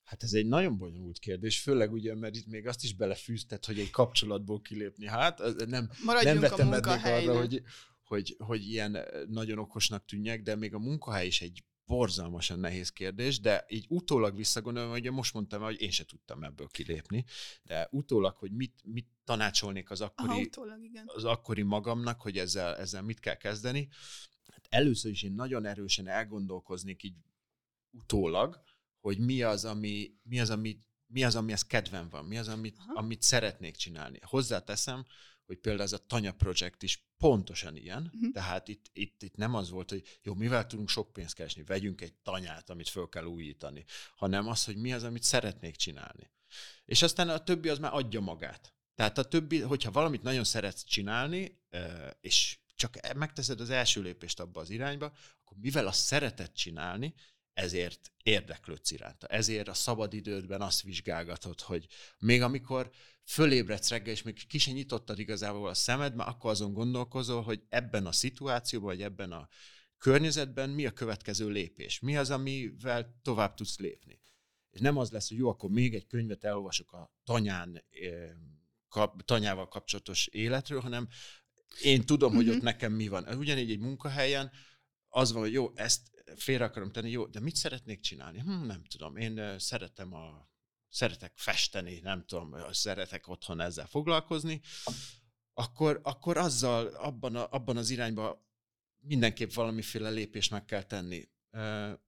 Hát 0.08 0.22
ez 0.22 0.32
egy 0.32 0.46
nagyon 0.46 0.78
bonyolult 0.78 1.18
kérdés, 1.18 1.60
főleg 1.60 1.92
ugye, 1.92 2.14
mert 2.14 2.36
itt 2.36 2.46
még 2.46 2.66
azt 2.66 2.84
is 2.84 2.94
belefűztet, 2.94 3.66
hogy 3.66 3.78
egy 3.78 3.90
kapcsolatból 3.90 4.60
kilépni. 4.60 5.06
Hát 5.06 5.38
nem, 5.66 5.90
nem 6.22 6.40
vetemednék 6.40 7.04
arra, 7.04 7.38
hogy, 7.38 7.62
hogy, 8.04 8.36
hogy 8.38 8.68
ilyen 8.68 8.98
nagyon 9.26 9.58
okosnak 9.58 10.04
tűnjek, 10.04 10.42
de 10.42 10.56
még 10.56 10.74
a 10.74 10.78
munkahely 10.78 11.26
is 11.26 11.40
egy 11.40 11.64
borzalmasan 11.86 12.58
nehéz 12.58 12.90
kérdés, 12.90 13.40
de 13.40 13.64
így 13.68 13.86
utólag 13.88 14.36
visszagondolom, 14.36 14.90
hogy 14.90 15.10
most 15.10 15.34
mondtam, 15.34 15.62
hogy 15.62 15.80
én 15.80 15.90
se 15.90 16.04
tudtam 16.04 16.42
ebből 16.42 16.66
kilépni, 16.66 17.24
de 17.62 17.88
utólag, 17.90 18.36
hogy 18.36 18.52
mit, 18.52 18.80
mit 18.84 19.06
tanácsolnék 19.24 19.90
az 19.90 20.00
akkori, 20.00 20.30
Aha, 20.30 20.40
utólag, 20.40 20.84
igen. 20.84 21.04
az 21.06 21.24
akkori 21.24 21.62
magamnak, 21.62 22.20
hogy 22.20 22.38
ezzel, 22.38 22.76
ezzel 22.76 23.02
mit 23.02 23.20
kell 23.20 23.36
kezdeni. 23.36 23.88
Hát 24.52 24.66
először 24.68 25.10
is 25.10 25.22
én 25.22 25.32
nagyon 25.32 25.64
erősen 25.64 26.06
elgondolkoznék 26.06 27.02
így 27.02 27.16
utólag, 27.90 28.62
hogy 29.08 29.18
mi 29.18 29.42
az, 29.42 29.64
ami, 29.64 30.10
mi 30.22 30.40
az, 30.40 30.50
ami, 30.50 30.78
mi 31.06 31.24
az, 31.24 31.36
ami 31.36 31.52
ez 31.52 31.62
kedvem 31.62 32.08
van, 32.08 32.24
mi 32.24 32.38
az, 32.38 32.48
amit, 32.48 32.76
amit 32.94 33.22
szeretnék 33.22 33.76
csinálni. 33.76 34.18
Hozzáteszem, 34.22 35.04
hogy 35.46 35.56
például 35.56 35.84
ez 35.84 35.92
a 35.92 36.06
Tanya 36.06 36.32
Project 36.32 36.82
is 36.82 37.08
pontosan 37.16 37.76
ilyen, 37.76 38.10
uh-huh. 38.14 38.32
tehát 38.32 38.68
itt, 38.68 38.86
itt, 38.92 39.22
itt 39.22 39.36
nem 39.36 39.54
az 39.54 39.70
volt, 39.70 39.90
hogy 39.90 40.18
jó, 40.22 40.34
mivel 40.34 40.66
tudunk 40.66 40.88
sok 40.88 41.12
pénzt 41.12 41.34
keresni, 41.34 41.62
vegyünk 41.62 42.00
egy 42.00 42.14
tanyát, 42.14 42.70
amit 42.70 42.88
föl 42.88 43.08
kell 43.08 43.24
újítani, 43.24 43.84
hanem 44.16 44.48
az, 44.48 44.64
hogy 44.64 44.76
mi 44.76 44.92
az, 44.92 45.04
amit 45.04 45.22
szeretnék 45.22 45.76
csinálni. 45.76 46.30
És 46.84 47.02
aztán 47.02 47.28
a 47.28 47.44
többi 47.44 47.68
az 47.68 47.78
már 47.78 47.94
adja 47.94 48.20
magát. 48.20 48.74
Tehát 48.94 49.18
a 49.18 49.24
többi, 49.24 49.60
hogyha 49.60 49.90
valamit 49.90 50.22
nagyon 50.22 50.44
szeretsz 50.44 50.84
csinálni, 50.84 51.60
és 52.20 52.58
csak 52.74 53.14
megteszed 53.16 53.60
az 53.60 53.70
első 53.70 54.02
lépést 54.02 54.40
abba 54.40 54.60
az 54.60 54.70
irányba, 54.70 55.12
akkor 55.44 55.56
mivel 55.60 55.86
azt 55.86 56.00
szereted 56.00 56.52
csinálni, 56.52 57.14
ezért 57.58 58.12
érdeklődsz 58.22 58.90
iránta. 58.90 59.26
Ezért 59.26 59.68
a 59.68 59.74
szabadidődben 59.74 60.60
azt 60.60 60.82
vizsgálgatod, 60.82 61.60
hogy 61.60 61.86
még 62.18 62.42
amikor 62.42 62.90
fölébredsz 63.24 63.88
reggel, 63.88 64.12
és 64.12 64.22
még 64.22 64.46
ki 64.46 64.58
sem 64.58 64.74
nyitottad 64.74 65.18
igazából 65.18 65.68
a 65.68 65.74
szemed, 65.74 66.14
mert 66.14 66.28
akkor 66.28 66.50
azon 66.50 66.72
gondolkozol, 66.72 67.42
hogy 67.42 67.62
ebben 67.68 68.06
a 68.06 68.12
szituációban, 68.12 68.88
vagy 68.88 69.02
ebben 69.02 69.32
a 69.32 69.48
környezetben 69.98 70.70
mi 70.70 70.86
a 70.86 70.90
következő 70.90 71.48
lépés, 71.48 72.00
mi 72.00 72.16
az, 72.16 72.30
amivel 72.30 73.18
tovább 73.22 73.54
tudsz 73.54 73.78
lépni. 73.78 74.20
És 74.70 74.80
nem 74.80 74.96
az 74.96 75.10
lesz, 75.10 75.28
hogy 75.28 75.38
jó, 75.38 75.48
akkor 75.48 75.70
még 75.70 75.94
egy 75.94 76.06
könyvet 76.06 76.44
elolvasok 76.44 76.92
a 76.92 77.12
tanyán, 77.24 77.84
kap, 78.88 79.22
tanyával 79.22 79.68
kapcsolatos 79.68 80.26
életről, 80.26 80.80
hanem 80.80 81.08
én 81.82 82.06
tudom, 82.06 82.34
hogy 82.34 82.48
ott 82.48 82.54
mhm. 82.54 82.64
nekem 82.64 82.92
mi 82.92 83.08
van. 83.08 83.36
Ugyanígy 83.38 83.70
egy 83.70 83.80
munkahelyen 83.80 84.50
az 85.08 85.32
van, 85.32 85.42
hogy 85.42 85.52
jó, 85.52 85.72
ezt 85.74 86.17
félre 86.36 86.64
akarom 86.64 86.90
tenni, 86.90 87.10
jó, 87.10 87.26
de 87.26 87.40
mit 87.40 87.56
szeretnék 87.56 88.00
csinálni? 88.00 88.38
Hm, 88.38 88.66
nem 88.66 88.84
tudom, 88.84 89.16
én 89.16 89.58
szeretem 89.58 90.14
a, 90.14 90.48
szeretek 90.88 91.32
festeni, 91.34 92.00
nem 92.02 92.24
tudom, 92.26 92.56
szeretek 92.70 93.28
otthon 93.28 93.60
ezzel 93.60 93.86
foglalkozni, 93.86 94.60
akkor, 95.54 96.00
akkor 96.02 96.36
azzal, 96.36 96.86
abban, 96.86 97.36
a, 97.36 97.48
abban 97.50 97.76
az 97.76 97.90
irányban 97.90 98.46
mindenképp 99.00 99.52
valamiféle 99.52 100.10
lépést 100.10 100.50
meg 100.50 100.64
kell 100.64 100.82
tenni. 100.82 101.28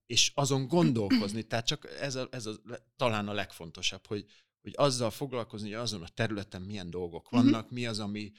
És 0.07 0.33
azon 0.35 0.67
gondolkozni, 0.67 1.43
tehát 1.43 1.67
csak 1.67 1.91
ez, 2.01 2.15
a, 2.15 2.29
ez 2.31 2.47
a, 2.47 2.53
talán 2.97 3.29
a 3.29 3.33
legfontosabb, 3.33 4.07
hogy, 4.07 4.27
hogy 4.63 4.73
azzal 4.77 5.11
foglalkozni, 5.11 5.73
hogy 5.73 5.81
azon 5.81 6.03
a 6.03 6.09
területen 6.09 6.63
milyen 6.63 6.91
dolgok 6.91 7.31
mhm. 7.31 7.43
vannak, 7.43 7.71
mi 7.71 7.87
az, 7.87 7.99
ami 7.99 8.33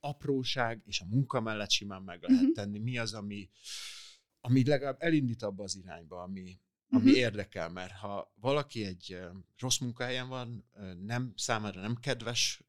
apróság, 0.00 0.82
és 0.86 1.00
a 1.00 1.04
munka 1.04 1.40
mellett 1.40 1.70
simán 1.70 2.02
meg 2.02 2.22
lehet 2.22 2.42
mhm. 2.42 2.52
tenni, 2.52 2.78
mi 2.78 2.98
az, 2.98 3.14
ami, 3.14 3.48
ami 4.48 4.64
legalább 4.64 4.96
elindít 5.02 5.42
abba 5.42 5.62
az 5.62 5.76
irányba, 5.76 6.22
ami, 6.22 6.60
ami 6.88 7.04
uh-huh. 7.04 7.18
érdekel, 7.18 7.68
mert 7.68 7.92
ha 7.92 8.32
valaki 8.40 8.84
egy 8.84 9.18
rossz 9.58 9.78
munkahelyen 9.78 10.28
van, 10.28 10.64
nem 11.02 11.32
számára 11.36 11.80
nem 11.80 11.96
kedves 11.96 12.62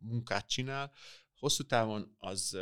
munkát 0.00 0.48
csinál, 0.48 0.92
hosszú 1.38 1.62
távon 1.62 2.16
az 2.18 2.56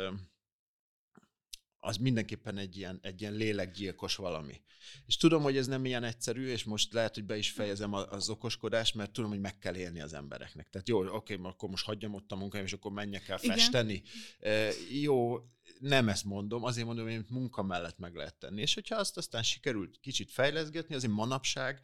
az 1.85 1.97
mindenképpen 1.97 2.57
egy 2.57 2.77
ilyen, 2.77 2.99
egy 3.01 3.21
ilyen 3.21 3.33
lélekgyilkos 3.33 4.15
valami. 4.15 4.61
És 5.05 5.17
tudom, 5.17 5.43
hogy 5.43 5.57
ez 5.57 5.67
nem 5.67 5.85
ilyen 5.85 6.03
egyszerű, 6.03 6.47
és 6.47 6.63
most 6.63 6.93
lehet, 6.93 7.13
hogy 7.13 7.23
be 7.25 7.37
is 7.37 7.51
fejezem 7.51 7.93
az 7.93 8.29
okoskodást, 8.29 8.95
mert 8.95 9.11
tudom, 9.11 9.29
hogy 9.29 9.39
meg 9.39 9.57
kell 9.57 9.75
élni 9.75 10.01
az 10.01 10.13
embereknek. 10.13 10.69
Tehát 10.69 10.87
jó, 10.87 11.05
oké, 11.05 11.39
akkor 11.41 11.69
most 11.69 11.85
hagyjam 11.85 12.13
ott 12.13 12.31
a 12.31 12.35
munkáim, 12.35 12.63
és 12.63 12.73
akkor 12.73 12.91
menjek 12.91 13.27
el 13.27 13.37
festeni. 13.37 14.01
E, 14.39 14.69
jó, 15.01 15.37
nem 15.79 16.09
ezt 16.09 16.23
mondom, 16.23 16.63
azért 16.63 16.85
mondom, 16.85 17.05
hogy 17.05 17.25
munka 17.29 17.63
mellett 17.63 17.97
meg 17.97 18.15
lehet 18.15 18.35
tenni. 18.35 18.61
És 18.61 18.73
hogyha 18.73 18.95
azt 18.95 19.17
aztán 19.17 19.43
sikerült 19.43 19.99
kicsit 19.99 20.31
fejleszgetni, 20.31 20.95
azért 20.95 21.13
manapság 21.13 21.79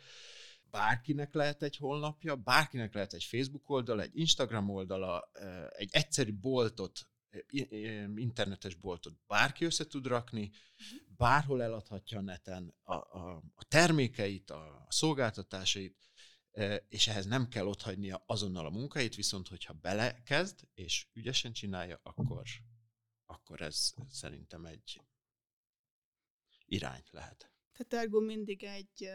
bárkinek 0.71 1.33
lehet 1.33 1.63
egy 1.63 1.75
honlapja, 1.75 2.35
bárkinek 2.35 2.93
lehet 2.93 3.13
egy 3.13 3.23
Facebook 3.23 3.69
oldala, 3.69 4.01
egy 4.01 4.17
Instagram 4.17 4.69
oldala, 4.69 5.31
egy 5.77 5.89
egyszerű 5.91 6.33
boltot 6.33 7.08
internetes 8.15 8.75
boltot 8.75 9.19
bárki 9.27 9.65
össze 9.65 9.87
tud 9.87 10.07
rakni, 10.07 10.51
bárhol 11.17 11.63
eladhatja 11.63 12.17
a 12.17 12.21
neten 12.21 12.75
a, 12.83 12.93
a, 12.93 13.43
a 13.55 13.63
termékeit, 13.63 14.49
a 14.51 14.85
szolgáltatásait, 14.89 16.09
és 16.87 17.07
ehhez 17.07 17.25
nem 17.25 17.47
kell 17.47 17.65
otthagynia 17.65 18.23
azonnal 18.25 18.65
a 18.65 18.69
munkáit, 18.69 19.15
viszont 19.15 19.47
hogyha 19.47 19.73
belekezd 19.73 20.67
és 20.73 21.07
ügyesen 21.13 21.53
csinálja, 21.53 21.99
akkor, 22.03 22.43
akkor 23.25 23.61
ez 23.61 23.93
szerintem 24.09 24.65
egy 24.65 25.01
irány 26.65 27.03
lehet. 27.11 27.51
Tehát 27.73 28.05
ergo 28.05 28.19
mindig 28.19 28.63
egy 28.63 29.09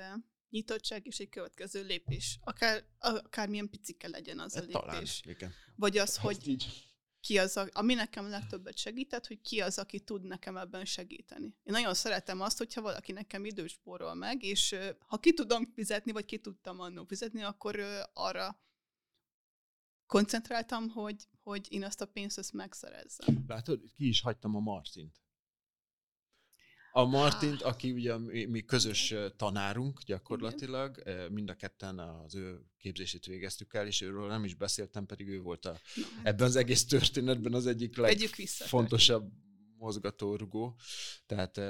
nyitottság 0.50 1.06
és 1.06 1.18
egy 1.18 1.28
következő 1.28 1.84
lépés. 1.84 2.38
Akár, 2.40 2.84
akármilyen 2.98 3.70
picike 3.70 4.08
legyen 4.08 4.38
az 4.38 4.54
a 4.54 4.60
lépés. 4.60 4.72
Talán, 4.72 5.06
igen. 5.22 5.52
Vagy 5.76 5.98
az, 5.98 6.08
Ezt 6.08 6.18
hogy 6.18 6.48
így 6.48 6.93
ki 7.24 7.38
az, 7.38 7.56
a, 7.56 7.68
ami 7.72 7.94
nekem 7.94 8.28
legtöbbet 8.28 8.76
segített, 8.76 9.26
hogy 9.26 9.40
ki 9.40 9.60
az, 9.60 9.78
aki 9.78 10.00
tud 10.00 10.24
nekem 10.24 10.56
ebben 10.56 10.84
segíteni. 10.84 11.44
Én 11.44 11.72
nagyon 11.72 11.94
szeretem 11.94 12.40
azt, 12.40 12.58
hogyha 12.58 12.80
valaki 12.80 13.12
nekem 13.12 13.44
időt 13.44 13.68
spórol 13.68 14.14
meg, 14.14 14.42
és 14.42 14.74
ha 14.98 15.18
ki 15.18 15.34
tudom 15.34 15.72
fizetni, 15.74 16.12
vagy 16.12 16.24
ki 16.24 16.38
tudtam 16.38 16.80
annó 16.80 17.04
fizetni, 17.04 17.42
akkor 17.42 17.80
arra 18.12 18.60
koncentráltam, 20.06 20.88
hogy, 20.88 21.28
hogy 21.42 21.66
én 21.70 21.84
azt 21.84 22.00
a 22.00 22.06
pénzt 22.06 22.38
ezt 22.38 22.52
megszerezzem. 22.52 23.44
Látod, 23.46 23.80
ki 23.96 24.08
is 24.08 24.20
hagytam 24.20 24.56
a 24.56 24.60
Martint. 24.60 25.23
A 26.96 27.04
Martint, 27.04 27.62
aki 27.62 27.92
ugye 27.92 28.18
mi, 28.18 28.44
mi 28.44 28.64
közös 28.64 29.14
tanárunk 29.36 30.02
gyakorlatilag, 30.02 30.98
Igen. 31.00 31.32
mind 31.32 31.50
a 31.50 31.54
ketten 31.54 31.98
az 31.98 32.34
ő 32.34 32.60
képzését 32.78 33.26
végeztük 33.26 33.74
el, 33.74 33.86
és 33.86 34.00
őről 34.00 34.26
nem 34.26 34.44
is 34.44 34.54
beszéltem, 34.54 35.06
pedig 35.06 35.28
ő 35.28 35.40
volt 35.40 35.66
a, 35.66 35.70
hát. 35.70 35.80
ebben 36.22 36.46
az 36.46 36.56
egész 36.56 36.84
történetben 36.84 37.54
az 37.54 37.66
egyik 37.66 37.96
legfontosabb 37.96 39.32
mozgatórugó. 39.76 40.76
Tehát 41.26 41.60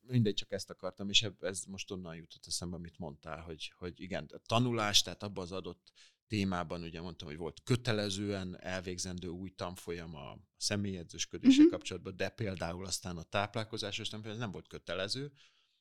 mindegy, 0.00 0.34
csak 0.34 0.52
ezt 0.52 0.70
akartam, 0.70 1.08
és 1.08 1.28
ez 1.40 1.64
most 1.64 1.90
onnan 1.90 2.14
jutott 2.14 2.46
eszembe, 2.46 2.76
amit 2.76 2.98
mondtál, 2.98 3.40
hogy, 3.40 3.72
hogy 3.76 4.00
igen, 4.00 4.26
a 4.32 4.38
tanulás, 4.46 5.02
tehát 5.02 5.22
abban 5.22 5.44
az 5.44 5.52
adott 5.52 5.92
témában 6.30 6.82
ugye 6.82 7.00
mondtam, 7.00 7.28
hogy 7.28 7.36
volt 7.36 7.62
kötelezően 7.62 8.60
elvégzendő 8.60 9.28
új 9.28 9.50
tanfolyam 9.50 10.14
a 10.14 10.38
személyedzősködéssel 10.56 11.58
uh-huh. 11.58 11.70
kapcsolatban, 11.70 12.16
de 12.16 12.28
például 12.28 12.86
aztán 12.86 13.16
a 13.16 13.22
táplálkozásos 13.22 14.08
tanfolyam 14.08 14.38
nem 14.38 14.50
volt 14.50 14.68
kötelező, 14.68 15.32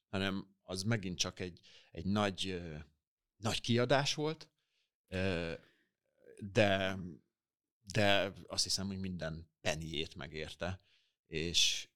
hanem 0.08 0.56
az 0.64 0.84
megint 0.84 1.18
csak 1.18 1.40
egy, 1.40 1.60
egy 1.92 2.06
nagy, 2.06 2.62
nagy 3.36 3.62
kiadás 3.62 4.14
volt, 4.14 4.50
de, 6.40 6.98
de 7.82 8.34
azt 8.48 8.64
hiszem, 8.64 8.88
hogy 8.88 9.00
minden 9.00 9.50
pennyét 9.62 10.16
megérte, 10.16 10.82
és, 11.28 11.90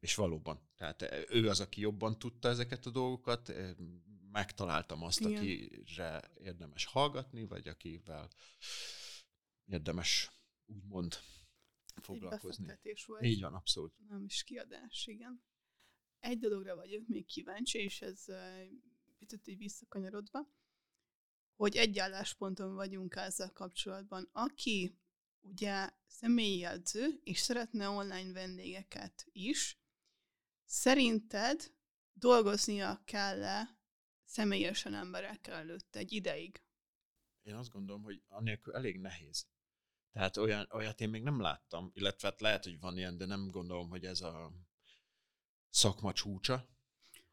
és 0.00 0.14
valóban. 0.14 0.68
Tehát 0.76 1.26
ő 1.28 1.48
az, 1.48 1.60
aki 1.60 1.80
jobban 1.80 2.18
tudta 2.18 2.48
ezeket 2.48 2.86
a 2.86 2.90
dolgokat, 2.90 3.52
megtaláltam 4.30 5.02
azt, 5.02 5.20
Igen. 5.20 5.36
akire 5.36 6.30
érdemes 6.34 6.84
hallgatni, 6.84 7.44
vagy 7.44 7.68
akivel 7.68 8.30
érdemes 9.64 10.30
úgymond 10.66 11.14
foglalkozni. 12.02 12.78
Egy 12.82 13.02
volt. 13.06 13.24
Így 13.24 13.40
van, 13.40 13.54
abszolút. 13.54 13.94
Nem 14.08 14.24
is 14.24 14.42
kiadás, 14.42 15.06
igen. 15.06 15.44
Egy 16.20 16.38
dologra 16.38 16.74
vagyok 16.74 17.06
még 17.06 17.26
kíváncsi, 17.26 17.78
és 17.78 18.00
ez 18.00 18.24
picit 19.18 19.48
így 19.48 19.58
visszakanyarodva, 19.58 20.54
hogy 21.56 21.76
egy 21.76 21.98
állásponton 21.98 22.74
vagyunk 22.74 23.14
ezzel 23.14 23.52
kapcsolatban. 23.52 24.28
Aki 24.32 24.98
ugye 25.40 25.90
személyi 26.06 26.64
edző, 26.64 27.20
és 27.24 27.38
szeretne 27.38 27.88
online 27.88 28.32
vendégeket 28.32 29.26
is, 29.32 29.78
szerinted 30.64 31.74
dolgoznia 32.12 33.02
kell-e 33.04 33.75
személyesen 34.36 34.94
emberekkel 34.94 35.54
előtt 35.54 35.96
egy 35.96 36.12
ideig? 36.12 36.62
Én 37.42 37.54
azt 37.54 37.70
gondolom, 37.70 38.02
hogy 38.02 38.22
annélkül 38.28 38.74
elég 38.74 38.98
nehéz. 38.98 39.46
Tehát 40.12 40.36
olyan, 40.36 40.66
olyat 40.70 41.00
én 41.00 41.08
még 41.08 41.22
nem 41.22 41.40
láttam, 41.40 41.90
illetve 41.94 42.28
hát 42.28 42.40
lehet, 42.40 42.64
hogy 42.64 42.80
van 42.80 42.96
ilyen, 42.96 43.16
de 43.16 43.26
nem 43.26 43.50
gondolom, 43.50 43.88
hogy 43.88 44.04
ez 44.04 44.20
a 44.20 44.52
szakma 45.70 46.12
csúcsa, 46.12 46.68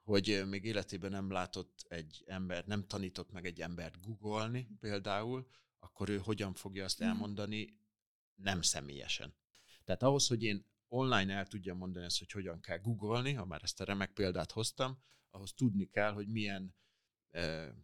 hogy 0.04 0.44
még 0.48 0.64
életében 0.64 1.12
nem 1.12 1.32
látott 1.32 1.86
egy 1.88 2.24
ember, 2.26 2.66
nem 2.66 2.88
tanított 2.88 3.32
meg 3.32 3.46
egy 3.46 3.62
embert 3.62 4.02
googolni 4.02 4.68
például, 4.80 5.48
akkor 5.80 6.10
ő 6.10 6.18
hogyan 6.18 6.54
fogja 6.54 6.84
azt 6.84 7.00
mhm. 7.00 7.08
elmondani 7.08 7.80
nem 8.36 8.62
személyesen. 8.62 9.36
Tehát 9.84 10.04
ahhoz, 10.04 10.28
hogy 10.28 10.44
én 10.44 10.66
online 10.88 11.34
el 11.34 11.48
tudjam 11.48 11.78
mondani 11.78 12.06
ezt, 12.06 12.20
hogy 12.20 12.32
hogyan 12.32 12.60
kell 12.60 12.78
googolni, 12.78 13.34
ha 13.34 13.46
már 13.46 13.64
ezt 13.64 13.82
a 13.82 13.84
remek 13.84 14.14
példát 14.14 14.52
hoztam, 14.52 15.04
ahhoz 15.30 15.54
tudni 15.54 15.86
kell, 15.86 16.12
hogy 16.12 16.28
milyen 16.28 16.76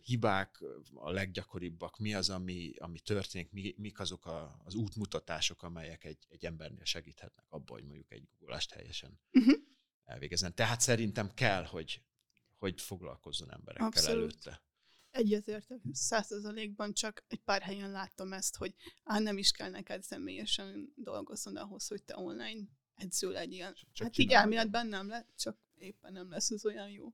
hibák 0.01 0.63
a 0.93 1.11
leggyakoribbak, 1.11 1.97
mi 1.97 2.13
az, 2.13 2.29
ami, 2.29 2.73
ami 2.77 2.99
történik, 2.99 3.51
mi, 3.51 3.73
mik 3.77 3.99
azok 3.99 4.25
a, 4.25 4.61
az 4.63 4.75
útmutatások, 4.75 5.63
amelyek 5.63 6.03
egy, 6.03 6.25
egy 6.29 6.45
embernél 6.45 6.83
segíthetnek 6.83 7.45
abban, 7.49 7.77
hogy 7.77 7.83
mondjuk 7.83 8.11
egy 8.11 8.27
googolást 8.39 8.71
teljesen 8.71 9.19
uh-huh. 9.31 9.55
elvégezzen. 10.03 10.55
Tehát 10.55 10.81
szerintem 10.81 11.33
kell, 11.33 11.63
hogy, 11.63 12.01
hogy 12.57 12.81
foglalkozzon 12.81 13.51
emberekkel 13.51 13.87
Abszolút. 13.87 14.19
előtte. 14.19 14.61
Egyetértek, 15.11 15.79
százszerzalékban 15.91 16.93
csak 16.93 17.23
egy 17.27 17.41
pár 17.41 17.61
helyen 17.61 17.91
láttam 17.91 18.33
ezt, 18.33 18.55
hogy 18.55 18.75
á, 19.03 19.19
nem 19.19 19.37
is 19.37 19.51
kell 19.51 19.69
neked 19.69 20.03
személyesen 20.03 20.93
dolgozni 20.95 21.57
ahhoz, 21.57 21.87
hogy 21.87 22.03
te 22.03 22.17
online 22.17 22.67
edző 22.93 23.31
legyél. 23.31 23.73
Csak 23.73 24.07
hát 24.07 24.17
így 24.17 24.31
elméletben 24.31 24.87
nem 24.87 25.07
lesz, 25.07 25.25
csak 25.35 25.57
éppen 25.75 26.13
nem 26.13 26.29
lesz 26.29 26.51
az 26.51 26.65
olyan 26.65 26.89
jó. 26.89 27.13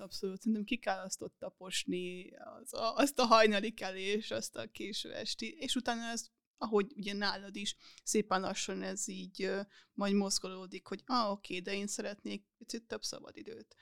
Abszolút, 0.00 0.38
szerintem 0.38 0.64
ki 0.64 0.76
kell 0.76 0.98
azt 0.98 1.22
ott 1.22 1.38
taposni, 1.38 2.30
az 2.36 2.74
a, 2.74 2.94
azt 2.94 3.18
a 3.18 3.24
hajnali 3.24 3.74
kelés, 3.74 4.30
azt 4.30 4.56
a 4.56 4.70
késő 4.70 5.12
esti, 5.12 5.56
és 5.58 5.74
utána 5.74 6.02
ez, 6.02 6.26
ahogy 6.58 6.92
ugye 6.96 7.12
nálad 7.12 7.56
is, 7.56 7.76
szépen 8.02 8.40
lassan 8.40 8.82
ez 8.82 9.08
így 9.08 9.44
uh, 9.44 9.60
majd 9.92 10.14
mozgolódik, 10.14 10.86
hogy 10.86 11.02
ah, 11.06 11.30
oké, 11.30 11.58
okay, 11.58 11.64
de 11.64 11.78
én 11.78 11.86
szeretnék 11.86 12.44
picit 12.58 12.82
több 12.82 13.02
szabadidőt. 13.02 13.76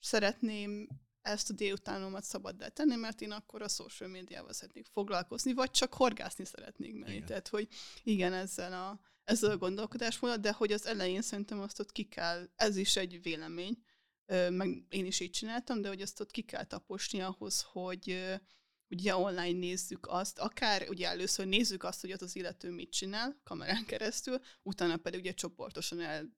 Szeretném 0.00 0.88
ezt 1.22 1.50
a 1.50 1.52
délutánomat 1.52 2.24
szabaddá 2.24 2.68
tenni, 2.68 2.96
mert 2.96 3.20
én 3.20 3.30
akkor 3.30 3.62
a 3.62 3.68
social 3.68 4.08
médiával 4.08 4.52
szeretnék 4.52 4.86
foglalkozni, 4.86 5.52
vagy 5.52 5.70
csak 5.70 5.94
horgászni 5.94 6.44
szeretnék 6.44 6.94
menni. 6.94 7.14
Igen. 7.14 7.26
Tehát, 7.26 7.48
hogy 7.48 7.68
igen, 8.02 8.32
ezzel 8.32 8.72
a, 8.72 9.00
ezzel 9.24 9.50
a 9.50 9.56
gondolkodásmódot, 9.56 10.40
de 10.40 10.52
hogy 10.52 10.72
az 10.72 10.86
elején 10.86 11.22
szerintem 11.22 11.60
azt 11.60 11.80
ott 11.80 11.92
ki 11.92 12.04
kell, 12.04 12.48
ez 12.56 12.76
is 12.76 12.96
egy 12.96 13.22
vélemény, 13.22 13.84
meg 14.50 14.84
én 14.88 15.06
is 15.06 15.20
így 15.20 15.30
csináltam, 15.30 15.80
de 15.80 15.88
hogy 15.88 16.00
azt 16.00 16.20
ott 16.20 16.30
ki 16.30 16.42
kell 16.42 16.64
taposni 16.64 17.20
ahhoz, 17.20 17.62
hogy 17.62 18.24
ugye 18.90 19.16
online 19.16 19.58
nézzük 19.58 20.06
azt, 20.06 20.38
akár 20.38 20.88
ugye 20.88 21.08
először 21.08 21.46
nézzük 21.46 21.82
azt, 21.82 22.00
hogy 22.00 22.12
ott 22.12 22.22
az 22.22 22.36
illető 22.36 22.70
mit 22.70 22.92
csinál 22.92 23.40
kamerán 23.44 23.84
keresztül, 23.84 24.38
utána 24.62 24.96
pedig 24.96 25.20
ugye 25.20 25.32
csoportosan 25.32 26.00
el 26.00 26.30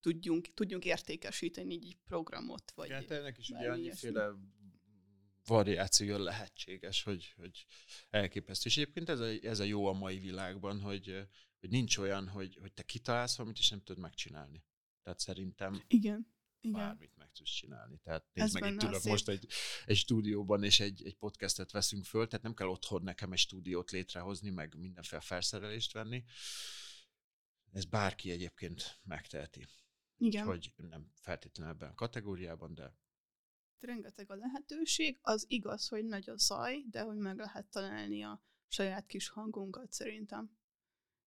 tudjunk, 0.00 0.54
tudjunk 0.54 0.84
értékesíteni 0.84 1.74
egy 1.74 1.96
programot. 2.04 2.72
Vagy 2.74 2.90
hát 2.90 3.10
ennek 3.10 3.38
is 3.38 3.48
ugye 3.48 3.70
annyiféle 3.70 4.32
variáció 5.46 6.16
lehetséges, 6.16 7.02
hogy, 7.02 7.34
hogy 7.36 7.66
elképesztő. 8.10 8.68
És 8.68 8.76
egyébként 8.76 9.08
ez 9.08 9.20
a, 9.20 9.26
ez 9.26 9.58
a 9.58 9.64
jó 9.64 9.86
a 9.86 9.92
mai 9.92 10.18
világban, 10.18 10.80
hogy, 10.80 11.28
hogy 11.60 11.70
nincs 11.70 11.96
olyan, 11.98 12.28
hogy, 12.28 12.56
hogy 12.60 12.72
te 12.72 12.82
kitalálsz 12.82 13.36
valamit, 13.36 13.58
és 13.58 13.68
nem 13.68 13.82
tudod 13.82 14.02
megcsinálni. 14.02 14.64
Tehát 15.02 15.18
szerintem 15.18 15.82
Igen. 15.86 16.34
Igen. 16.60 16.80
bármit 16.80 17.16
tudsz 17.40 17.52
csinálni. 17.52 17.98
Tehát 18.02 18.24
nézd 18.32 18.60
meg, 18.60 18.72
itt 18.72 18.82
ülök 18.82 19.02
most 19.02 19.28
egy, 19.28 19.46
egy 19.86 19.96
stúdióban, 19.96 20.62
és 20.62 20.80
egy, 20.80 21.04
egy 21.04 21.16
podcastet 21.16 21.70
veszünk 21.70 22.04
föl, 22.04 22.26
tehát 22.26 22.44
nem 22.44 22.54
kell 22.54 22.66
otthon 22.66 23.02
nekem 23.02 23.32
egy 23.32 23.38
stúdiót 23.38 23.90
létrehozni, 23.90 24.50
meg 24.50 24.74
mindenféle 24.78 25.20
felszerelést 25.20 25.92
venni. 25.92 26.24
Ez 27.72 27.84
bárki 27.84 28.30
egyébként 28.30 29.00
megteheti. 29.02 29.66
Igen. 30.16 30.46
Hogy 30.46 30.72
nem 30.76 31.12
feltétlenül 31.14 31.72
ebben 31.72 31.90
a 31.90 31.94
kategóriában, 31.94 32.74
de 32.74 32.94
rengeteg 33.78 34.30
a 34.30 34.34
lehetőség. 34.34 35.18
Az 35.20 35.44
igaz, 35.48 35.88
hogy 35.88 36.04
nagy 36.04 36.30
a 36.30 36.36
zaj, 36.36 36.84
de 36.90 37.00
hogy 37.00 37.18
meg 37.18 37.38
lehet 37.38 37.66
találni 37.66 38.22
a 38.22 38.42
saját 38.68 39.06
kis 39.06 39.28
hangunkat 39.28 39.92
szerintem. 39.92 40.58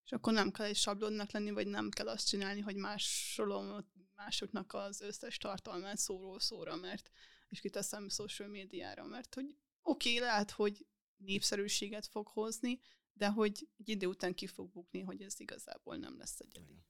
És 0.06 0.12
akkor 0.12 0.34
nem 0.34 0.52
kell 0.52 0.66
egy 0.66 0.76
sablonnak 0.76 1.32
lenni, 1.32 1.52
vagy 1.52 1.68
nem 1.68 1.90
kell 1.90 2.08
azt 2.08 2.28
csinálni, 2.28 2.60
hogy 2.60 2.76
másolom 2.76 3.86
másoknak 4.16 4.74
az 4.74 5.02
összes 5.02 5.38
tartalmát 5.38 5.98
szóról 5.98 6.40
szóra, 6.40 6.76
mert 6.76 7.12
és 7.50 7.60
kiteszem 7.60 8.10
social 8.10 8.50
médiára, 8.50 9.06
mert 9.06 9.34
hogy 9.34 9.58
oké, 9.82 10.16
okay, 10.16 10.28
lehet, 10.28 10.52
hogy 10.52 10.86
népszerűséget 11.18 12.08
fog 12.08 12.28
hozni, 12.28 12.80
de 13.14 13.28
hogy 13.28 13.70
egy 13.78 13.90
idő 13.90 14.08
után 14.08 14.34
ki 14.34 14.48
fog 14.48 14.72
bukni, 14.72 15.02
hogy 15.02 15.22
ez 15.22 15.40
igazából 15.40 15.98
nem 15.98 16.18
lesz 16.18 16.40
egyedi. 16.40 16.84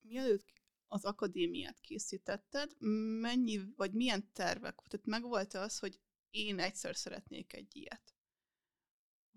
Mielőtt 0.00 0.52
az 0.86 1.04
akadémiát 1.04 1.80
készítetted, 1.80 2.76
mennyi, 3.20 3.60
vagy 3.76 3.92
milyen 3.92 4.32
tervek, 4.32 4.74
tehát 4.88 5.06
megvolt 5.06 5.54
az, 5.54 5.78
hogy 5.78 6.00
én 6.30 6.58
egyszer 6.58 6.96
szeretnék 6.96 7.52
egy 7.52 7.76
ilyet? 7.76 8.17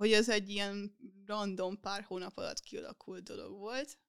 Vagy 0.02 0.12
ez 0.12 0.30
egy 0.30 0.50
ilyen 0.50 0.98
random 1.26 1.80
pár 1.80 2.04
hónap 2.04 2.38
alatt 2.38 2.60
kialakult 2.60 3.24
dolog 3.24 3.58
volt, 3.58 4.00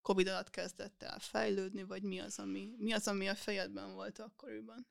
Covid 0.00 0.26
alatt 0.26 0.50
kezdett 0.50 1.02
el 1.02 1.18
fejlődni, 1.18 1.82
vagy 1.82 2.02
mi 2.02 2.18
az, 2.18 2.38
ami, 2.38 2.74
mi 2.78 2.92
az, 2.92 3.08
ami 3.08 3.28
a 3.28 3.34
fejedben 3.34 3.92
volt 3.92 4.18
akkoriban? 4.18 4.86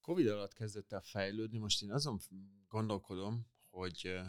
Covid 0.00 0.26
alatt 0.26 0.52
kezdett 0.52 0.92
el 0.92 1.02
fejlődni, 1.02 1.58
most 1.58 1.82
én 1.82 1.92
azon 1.92 2.20
gondolkodom, 2.68 3.46
hogy 3.70 4.20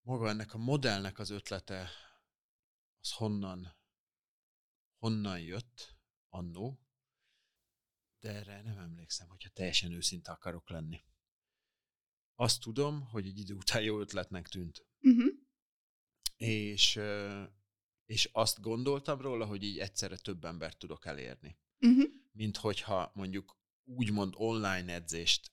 maga 0.00 0.28
ennek 0.28 0.54
a 0.54 0.58
modellnek 0.58 1.18
az 1.18 1.30
ötlete 1.30 1.90
az 3.00 3.12
honnan, 3.12 3.76
honnan 4.96 5.40
jött 5.40 5.96
annó, 6.28 6.80
de 8.20 8.28
erre 8.28 8.62
nem 8.62 8.78
emlékszem, 8.78 9.28
hogyha 9.28 9.50
teljesen 9.50 9.92
őszinte 9.92 10.32
akarok 10.32 10.70
lenni. 10.70 11.04
Azt 12.34 12.60
tudom, 12.60 13.00
hogy 13.00 13.26
egy 13.26 13.38
idő 13.38 13.54
után 13.54 13.82
jó 13.82 14.00
ötletnek 14.00 14.48
tűnt. 14.48 14.86
Uh-huh. 15.00 15.32
És, 16.36 17.00
és 18.06 18.28
azt 18.32 18.60
gondoltam 18.60 19.20
róla, 19.20 19.44
hogy 19.44 19.62
így 19.62 19.78
egyszerre 19.78 20.16
több 20.16 20.44
embert 20.44 20.78
tudok 20.78 21.06
elérni. 21.06 21.58
Uh-huh. 21.80 22.04
Mint 22.32 22.56
hogyha 22.56 23.10
mondjuk 23.14 23.58
úgymond 23.84 24.34
online 24.36 24.92
edzést 24.92 25.52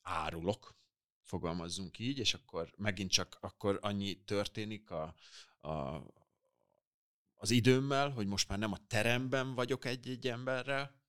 árulok, 0.00 0.76
fogalmazzunk 1.22 1.98
így, 1.98 2.18
és 2.18 2.34
akkor 2.34 2.72
megint 2.76 3.10
csak 3.10 3.36
akkor 3.40 3.78
annyi 3.82 4.24
történik 4.24 4.90
a, 4.90 5.14
a, 5.60 6.02
az 7.34 7.50
időmmel, 7.50 8.10
hogy 8.10 8.26
most 8.26 8.48
már 8.48 8.58
nem 8.58 8.72
a 8.72 8.86
teremben 8.86 9.54
vagyok 9.54 9.84
egy-egy 9.84 10.28
emberrel, 10.28 11.02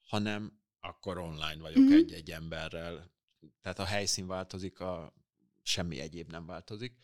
hanem 0.00 0.62
akkor 0.80 1.18
online 1.18 1.60
vagyok 1.60 1.82
mm-hmm. 1.82 1.92
egy-egy 1.92 2.30
emberrel. 2.30 3.13
Tehát 3.60 3.78
a 3.78 3.84
helyszín 3.84 4.26
változik, 4.26 4.80
a 4.80 5.14
semmi 5.62 6.00
egyéb 6.00 6.30
nem 6.30 6.46
változik. 6.46 6.96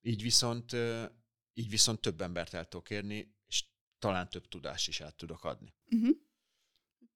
Így 0.00 0.22
viszont, 0.22 0.72
így 1.52 1.68
viszont 1.68 2.00
több 2.00 2.20
embert 2.20 2.54
el 2.54 2.68
tudok 2.68 2.90
érni, 2.90 3.34
és 3.46 3.64
talán 3.98 4.28
több 4.28 4.48
tudást 4.48 4.88
is 4.88 5.00
át 5.00 5.16
tudok 5.16 5.44
adni. 5.44 5.74
Mm-hmm. 5.96 6.10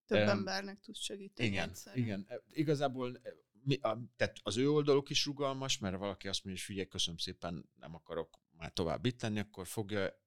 Több 0.07 0.22
um, 0.22 0.29
embernek 0.29 0.81
tudsz 0.81 1.00
segíteni. 1.00 1.48
Igen, 1.48 1.68
egyszerűen. 1.68 2.05
igen. 2.05 2.24
E, 2.29 2.42
igazából 2.53 3.20
e, 3.22 3.33
mi, 3.62 3.74
a, 3.74 3.98
tehát 4.16 4.38
az 4.42 4.57
ő 4.57 4.70
oldaluk 4.70 5.11
is 5.11 5.24
rugalmas, 5.24 5.79
mert 5.79 5.96
valaki 5.96 6.29
azt 6.29 6.44
mondja, 6.44 6.62
hogy 6.62 6.72
figyelj, 6.72 6.88
köszönöm 6.88 7.18
szépen, 7.18 7.70
nem 7.74 7.94
akarok 7.94 8.38
már 8.50 8.72
tovább 8.72 9.05
itt 9.05 9.22
lenni, 9.22 9.38
akkor 9.38 9.66
fogja 9.66 10.20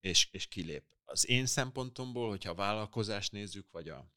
és, 0.00 0.28
és 0.30 0.46
kilép. 0.46 0.84
Az 1.04 1.28
én 1.28 1.46
szempontomból, 1.46 2.28
hogyha 2.28 2.50
a 2.50 2.54
vállalkozást 2.54 3.32
nézzük, 3.32 3.70
vagy 3.70 3.88
a, 3.88 4.12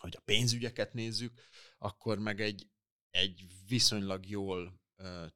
vagy 0.00 0.16
a 0.16 0.22
pénzügyeket 0.24 0.92
nézzük, 0.92 1.40
akkor 1.78 2.18
meg 2.18 2.40
egy, 2.40 2.68
egy 3.10 3.46
viszonylag 3.66 4.26
jól 4.26 4.80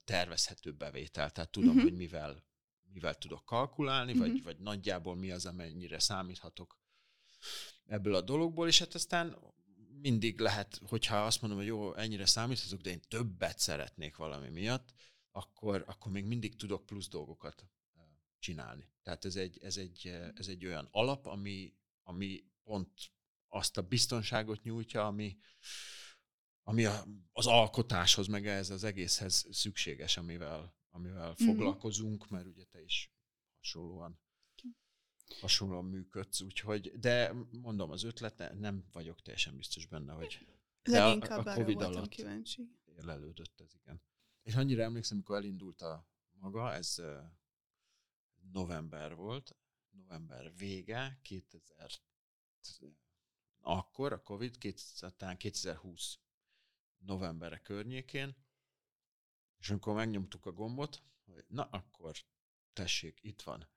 tervezhető 0.05 0.72
bevétel. 0.72 1.31
Tehát 1.31 1.50
tudom, 1.50 1.68
uh-huh. 1.68 1.83
hogy 1.83 1.96
mivel, 1.96 2.44
mivel 2.92 3.14
tudok 3.14 3.44
kalkulálni, 3.44 4.12
uh-huh. 4.12 4.27
vagy, 4.27 4.42
vagy 4.42 4.59
nagyjából 4.59 5.16
mi 5.16 5.31
az, 5.31 5.46
amennyire 5.46 5.98
számíthatok 5.98 6.79
ebből 7.87 8.14
a 8.14 8.20
dologból, 8.20 8.68
és 8.68 8.79
hát 8.79 8.94
aztán 8.94 9.38
mindig 10.00 10.40
lehet, 10.40 10.81
hogyha 10.87 11.24
azt 11.24 11.40
mondom, 11.40 11.59
hogy 11.59 11.68
jó, 11.68 11.94
ennyire 11.94 12.27
számíthatok, 12.27 12.81
de 12.81 12.90
én 12.90 13.00
többet 13.09 13.59
szeretnék 13.59 14.16
valami 14.16 14.48
miatt, 14.48 14.92
akkor, 15.31 15.85
akkor 15.87 16.12
még 16.12 16.24
mindig 16.24 16.57
tudok 16.57 16.87
plusz 16.87 17.09
dolgokat 17.09 17.66
csinálni. 18.38 18.92
Tehát 19.03 19.24
ez 19.24 19.37
egy, 19.37 19.59
ez 19.62 19.77
egy, 19.77 20.07
ez 20.35 20.48
egy 20.48 20.66
olyan 20.66 20.88
alap, 20.90 21.27
ami, 21.27 21.74
ami 22.03 22.44
pont 22.62 23.12
azt 23.55 23.77
a 23.77 23.83
biztonságot 23.83 24.62
nyújtja, 24.62 25.07
ami, 25.07 25.37
ami 26.62 26.85
a, 26.85 27.05
az 27.33 27.47
alkotáshoz, 27.47 28.27
meg 28.27 28.47
ez 28.47 28.71
az 28.71 28.85
egészhez 28.85 29.47
szükséges, 29.51 30.17
amivel, 30.17 30.75
amivel 30.90 31.29
Mhm. 31.31 31.45
foglalkozunk, 31.45 32.29
mert 32.29 32.47
ugye 32.47 32.64
te 32.64 32.83
is 32.83 33.12
hasonlóan 33.57 34.23
hasonlóan 35.40 35.85
működsz, 35.85 36.40
úgyhogy, 36.40 36.99
de 36.99 37.33
mondom, 37.51 37.90
az 37.90 38.03
ötlet 38.03 38.37
ne- 38.38 38.53
nem 38.53 38.85
vagyok 38.93 39.23
teljesen 39.23 39.57
biztos 39.57 39.87
benne, 39.87 40.12
hogy 40.12 40.47
a- 40.47 40.90
Leginkább 40.90 41.47
a 41.47 41.51
arra 41.51 41.55
Covid 41.55 41.81
alatt- 41.81 42.09
kíváncsi. 42.09 42.69
érlelődött 42.97 43.61
ez, 43.61 43.75
igen. 43.75 44.03
És 44.43 44.55
annyira 44.55 44.83
emlékszem, 44.83 45.17
amikor 45.17 45.37
elindult 45.37 45.83
a 45.83 46.09
maga, 46.33 46.73
ez 46.73 47.03
november 48.53 49.14
volt, 49.14 49.57
november 49.90 50.55
vége, 50.57 51.19
2000, 51.23 51.90
akkor 53.64 54.12
a 54.12 54.22
Covid, 54.22 54.59
2000, 54.59 55.16
talán 55.16 55.37
2020 55.37 56.18
novembere 56.98 57.59
környékén, 57.59 58.37
és 59.59 59.70
amikor 59.70 59.94
megnyomtuk 59.94 60.46
a 60.46 60.53
gombot, 60.53 61.03
hogy 61.24 61.44
na 61.48 61.62
akkor 61.62 62.16
tessék, 62.72 63.18
itt 63.22 63.42
van. 63.42 63.68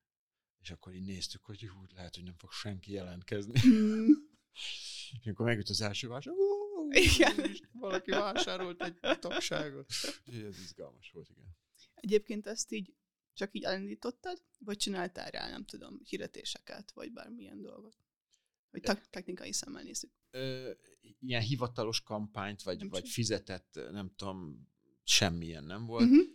És 0.58 0.71
akkor 0.71 0.93
így 0.93 1.06
néztük, 1.06 1.45
hogy 1.45 1.62
jó, 1.62 1.73
lehet, 1.93 2.15
hogy 2.15 2.23
nem 2.23 2.38
fog 2.38 2.52
senki 2.52 2.91
jelentkezni. 2.91 3.60
Mm, 3.67 4.12
És 5.12 5.26
amikor 5.26 5.45
megjött 5.45 5.69
az 5.69 5.82
első 5.82 6.08
vásár, 6.08 6.34
Igen. 6.89 7.56
valaki 7.71 8.12
vásárolt 8.12 8.84
egy 8.84 9.19
tagságot. 9.19 9.89
Úgyhogy 10.26 10.43
Ez 10.43 10.60
izgalmas 10.60 11.12
volt, 11.12 11.30
igen. 11.30 11.58
Egyébként 11.93 12.47
ezt 12.47 12.71
így 12.71 12.95
csak 13.34 13.56
így 13.56 13.63
elindítottad, 13.63 14.43
vagy 14.60 14.78
csináltál 14.78 15.32
rá, 15.32 15.50
nem 15.50 15.65
tudom, 15.65 16.00
hirdetéseket, 16.04 16.91
vagy 16.91 17.12
bármilyen 17.12 17.62
dolgot? 17.62 18.07
Hogy 18.69 18.82
te- 18.82 19.08
technikai 19.10 19.51
szemmel 19.51 19.84
nézzük. 19.84 20.12
Ö, 20.30 20.71
ilyen 21.19 21.41
hivatalos 21.41 22.01
kampányt, 22.01 22.62
vagy, 22.62 22.77
Nem 22.77 22.89
vagy 22.89 22.99
csinál. 22.99 23.13
fizetett, 23.13 23.80
nem 23.91 24.12
tudom, 24.15 24.67
semmilyen 25.03 25.63
nem 25.63 25.86
volt. 25.86 26.03
Uh-huh. 26.03 26.25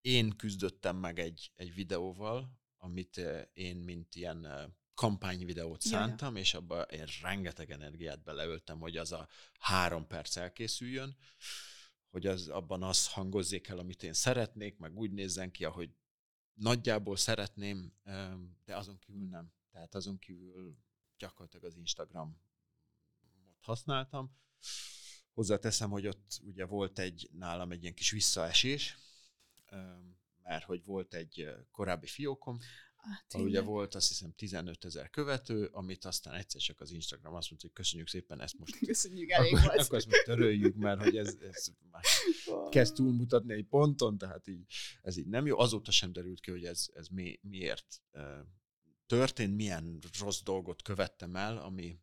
Én 0.00 0.36
küzdöttem 0.36 0.96
meg 0.96 1.18
egy, 1.18 1.52
egy 1.54 1.74
videóval, 1.74 2.58
amit 2.76 3.20
én 3.52 3.76
mint 3.76 4.14
ilyen 4.14 4.46
kampányvideót 4.94 5.80
szántam, 5.80 6.36
és 6.36 6.54
abba 6.54 6.82
én 6.82 7.06
rengeteg 7.22 7.70
energiát 7.70 8.22
beleöltem, 8.22 8.78
hogy 8.78 8.96
az 8.96 9.12
a 9.12 9.28
három 9.58 10.06
perc 10.06 10.36
elkészüljön, 10.36 11.16
hogy 12.10 12.26
az, 12.26 12.48
abban 12.48 12.82
az 12.82 13.12
hangozzék 13.12 13.68
el, 13.68 13.78
amit 13.78 14.02
én 14.02 14.12
szeretnék, 14.12 14.78
meg 14.78 14.96
úgy 14.96 15.12
nézzen 15.12 15.50
ki, 15.50 15.64
ahogy 15.64 15.90
nagyjából 16.54 17.16
szeretném, 17.16 17.92
de 18.64 18.76
azon 18.76 18.98
kívül 18.98 19.28
nem. 19.28 19.52
Tehát 19.70 19.94
azon 19.94 20.18
kívül 20.18 20.76
gyakorlatilag 21.24 21.64
az 21.64 21.76
Instagramot 21.76 22.36
használtam. 23.60 24.36
Hozzáteszem, 25.32 25.90
hogy 25.90 26.06
ott 26.06 26.40
ugye 26.42 26.64
volt 26.64 26.98
egy 26.98 27.30
nálam 27.32 27.72
egy 27.72 27.82
ilyen 27.82 27.94
kis 27.94 28.10
visszaesés, 28.10 28.98
mert 30.42 30.64
hogy 30.64 30.84
volt 30.84 31.14
egy 31.14 31.48
korábbi 31.70 32.06
fiókom, 32.06 32.58
Hát, 33.04 33.34
ugye 33.34 33.60
volt 33.60 33.94
azt 33.94 34.08
hiszem 34.08 34.32
15 34.36 34.84
ezer 34.84 35.10
követő, 35.10 35.68
amit 35.72 36.04
aztán 36.04 36.34
egyszer 36.34 36.60
csak 36.60 36.80
az 36.80 36.90
Instagram 36.90 37.34
azt 37.34 37.50
mondta, 37.50 37.66
hogy 37.66 37.76
köszönjük 37.76 38.08
szépen, 38.08 38.40
ezt 38.40 38.58
most 38.58 38.78
Köszönjük, 38.86 39.30
elég 39.30 39.54
akkor, 39.54 39.66
volt. 39.66 39.80
akkor 39.80 39.98
ezt 39.98 40.06
most 40.06 40.24
töröljük, 40.24 40.74
mert 40.74 41.02
hogy 41.02 41.16
ez, 41.16 41.36
ez 41.40 41.66
már 41.90 42.02
kezd 42.70 42.94
túlmutatni 42.94 43.54
egy 43.54 43.66
ponton, 43.66 44.18
tehát 44.18 44.46
így, 44.46 44.66
ez 45.02 45.16
így 45.16 45.26
nem 45.26 45.46
jó. 45.46 45.58
Azóta 45.58 45.90
sem 45.90 46.12
derült 46.12 46.40
ki, 46.40 46.50
hogy 46.50 46.64
ez, 46.64 46.86
ez 46.94 47.08
mi, 47.08 47.38
miért 47.42 48.02
történt, 49.06 49.56
milyen 49.56 49.98
rossz 50.18 50.40
dolgot 50.42 50.82
követtem 50.82 51.36
el, 51.36 51.58
ami, 51.58 51.98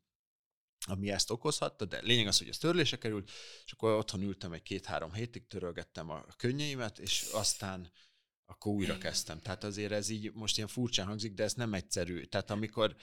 ami 0.86 1.12
ezt 1.12 1.30
okozhatta, 1.30 1.86
de 1.86 2.02
lényeg 2.02 2.28
az, 2.28 2.38
hogy 2.38 2.48
ez 2.48 2.58
törlése 2.58 2.98
került, 2.98 3.32
és 3.66 3.72
akkor 3.72 3.92
otthon 3.92 4.22
ültem 4.22 4.54
egy 4.54 4.62
két-három 4.62 5.14
hétig, 5.14 5.48
törölgettem 5.48 6.10
a 6.10 6.26
könnyeimet, 6.38 7.00
és 7.00 7.30
aztán 7.34 7.92
akkor 8.52 8.74
újra 8.74 8.98
kezdtem. 8.98 9.40
Tehát 9.40 9.64
azért 9.64 9.92
ez 9.92 10.10
így 10.10 10.34
most 10.34 10.58
ilyen 10.58 10.70
furcsán 10.70 11.08
hangzik, 11.08 11.34
de 11.34 11.44
ez 11.44 11.54
nem 11.54 11.74
egyszerű. 11.74 12.24
Tehát 12.24 12.50
amikor 12.50 12.96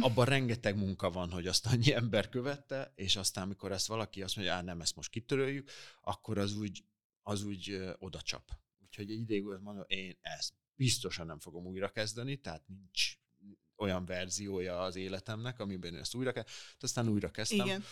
abban 0.00 0.24
rengeteg 0.24 0.76
munka 0.76 1.10
van, 1.10 1.30
hogy 1.30 1.46
azt 1.46 1.66
annyi 1.66 1.92
ember 1.92 2.28
követte, 2.28 2.92
és 2.94 3.16
aztán, 3.16 3.44
amikor 3.44 3.72
ezt 3.72 3.86
valaki 3.86 4.22
azt 4.22 4.36
mondja, 4.36 4.54
á, 4.54 4.62
nem, 4.62 4.80
ezt 4.80 4.96
most 4.96 5.10
kitöröljük, 5.10 5.70
akkor 6.00 6.38
az 6.38 6.56
úgy, 6.56 6.84
az 7.22 7.42
úgy 7.42 7.94
oda 7.98 8.20
csap. 8.20 8.50
Úgyhogy 8.82 9.10
egy 9.10 9.20
ideig 9.20 9.42
mondom, 9.42 9.84
én 9.86 10.18
ezt 10.20 10.54
biztosan 10.74 11.26
nem 11.26 11.38
fogom 11.40 11.66
újra 11.66 11.88
kezdeni, 11.88 12.36
tehát 12.36 12.66
nincs 12.66 13.16
olyan 13.76 14.04
verziója 14.04 14.80
az 14.82 14.96
életemnek, 14.96 15.60
amiben 15.60 15.94
ezt 15.94 16.14
újra 16.14 16.32
kell. 16.32 16.44
Aztán 16.80 17.08
újra 17.08 17.30
kezdtem, 17.30 17.66
Igen. 17.66 17.84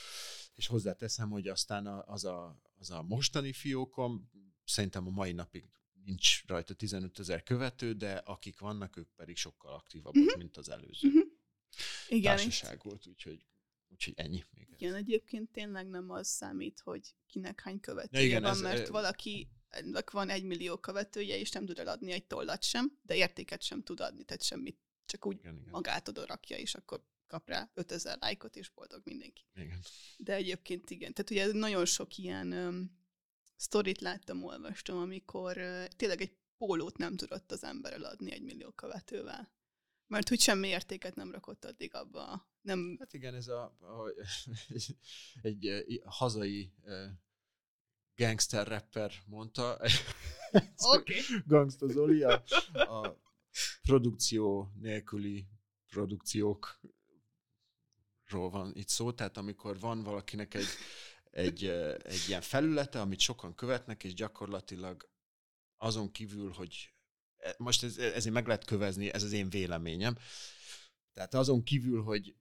és 0.54 0.66
hozzáteszem, 0.66 1.30
hogy 1.30 1.48
aztán 1.48 1.86
az 1.86 2.24
a, 2.24 2.60
az 2.78 2.90
a 2.90 3.02
mostani 3.02 3.52
fiókom, 3.52 4.30
szerintem 4.64 5.06
a 5.06 5.10
mai 5.10 5.32
napig 5.32 5.64
nincs 6.04 6.46
rajta 6.46 6.74
15 6.74 7.18
ezer 7.18 7.42
követő, 7.42 7.92
de 7.92 8.12
akik 8.14 8.58
vannak, 8.58 8.96
ők 8.96 9.08
pedig 9.16 9.36
sokkal 9.36 9.74
aktívabbak, 9.74 10.24
Mhm. 10.24 10.38
mint 10.38 10.56
az 10.56 10.68
előző 10.68 11.08
Mhm. 11.08 11.18
Igen, 12.08 12.36
társaság 12.36 12.80
volt, 12.82 13.06
úgyhogy, 13.06 13.46
úgyhogy 13.88 14.12
ennyi. 14.16 14.44
Még 14.54 14.68
ez. 14.70 14.80
igen, 14.80 14.94
egyébként 14.94 15.50
tényleg 15.50 15.88
nem 15.88 16.10
az 16.10 16.28
számít, 16.28 16.80
hogy 16.80 17.14
kinek 17.26 17.60
hány 17.60 17.80
követője 17.80 18.22
Ja, 18.22 18.28
igen, 18.28 18.42
van, 18.42 18.50
ez, 18.50 18.60
mert 18.60 18.88
ö, 18.88 18.90
valaki 18.90 19.48
van 20.12 20.28
egy 20.28 20.42
millió 20.44 20.76
követője, 20.78 21.38
és 21.38 21.50
nem 21.50 21.66
tud 21.66 21.78
eladni 21.78 22.12
egy 22.12 22.24
tollat 22.26 22.62
sem, 22.62 22.98
de 23.02 23.16
értéket 23.16 23.62
sem 23.62 23.82
tud 23.82 24.00
adni, 24.00 24.24
tehát 24.24 24.42
semmit, 24.42 24.78
csak 25.06 25.26
úgy 25.26 25.38
Igen, 25.38 25.56
igen, 25.56 25.70
magát 25.70 26.08
oda 26.08 26.26
rakja, 26.26 26.56
és 26.56 26.74
akkor 26.74 27.04
kap 27.26 27.48
rá 27.48 27.70
5000 27.74 28.18
lájkot, 28.20 28.56
és 28.56 28.68
boldog 28.68 29.00
mindenki. 29.04 29.46
igen. 29.54 29.80
De 30.16 30.34
egyébként 30.34 30.90
igen. 30.90 31.12
Tehát 31.12 31.30
ugye 31.30 31.58
nagyon 31.58 31.84
sok 31.84 32.16
ilyen 32.16 32.52
um, 32.52 32.98
sztorit 33.56 34.00
láttam, 34.00 34.44
olvastam, 34.44 34.96
amikor 34.96 35.56
uh, 35.56 35.84
tényleg 35.86 36.20
egy 36.20 36.36
pólót 36.56 36.96
nem 36.96 37.16
tudott 37.16 37.52
az 37.52 37.64
ember 37.64 37.92
eladni 37.92 38.32
egy 38.32 38.42
millió 38.42 38.70
követővel. 38.70 39.52
Mert 40.06 40.28
hogy 40.28 40.40
semmi 40.40 40.68
értéket 40.68 41.14
nem 41.14 41.30
rakott 41.32 41.64
addig 41.64 41.94
abba. 41.94 42.48
Nem, 42.60 42.96
Hát 42.98 43.12
igen, 43.12 43.34
ez 43.34 43.48
a, 43.48 43.62
a 43.62 44.12
egy, 45.42 45.66
egy, 45.66 45.66
eh, 45.66 45.82
hazai 46.04 46.72
eh, 46.84 47.10
gangster 48.16 48.66
rapper 48.66 49.12
mondta, 49.26 49.80
Oké. 50.94 51.20
Gangsta 51.46 51.88
Zoli, 51.88 52.22
a, 52.22 52.42
a 52.72 53.20
produkció 53.84 54.72
nélküli 54.80 55.46
produkciókról 55.86 56.90
van 58.26 58.72
itt 58.74 58.88
szó, 58.88 59.12
tehát 59.12 59.36
amikor 59.36 59.78
van 59.78 60.02
valakinek 60.02 60.54
egy, 60.54 60.66
egy, 61.30 61.64
egy 62.02 62.24
ilyen 62.28 62.40
felülete, 62.40 63.00
amit 63.00 63.20
sokan 63.20 63.54
követnek, 63.54 64.04
és 64.04 64.14
gyakorlatilag 64.14 65.10
azon 65.76 66.10
kívül, 66.10 66.50
hogy 66.50 66.94
e- 67.36 67.54
most 67.58 67.82
ez, 67.82 67.98
ezért 67.98 68.34
meg 68.34 68.46
lehet 68.46 68.64
kövezni, 68.64 69.12
ez 69.12 69.22
az 69.22 69.32
én 69.32 69.48
véleményem, 69.48 70.16
tehát 71.12 71.34
azon 71.34 71.62
kívül, 71.62 72.02
hogy 72.02 72.36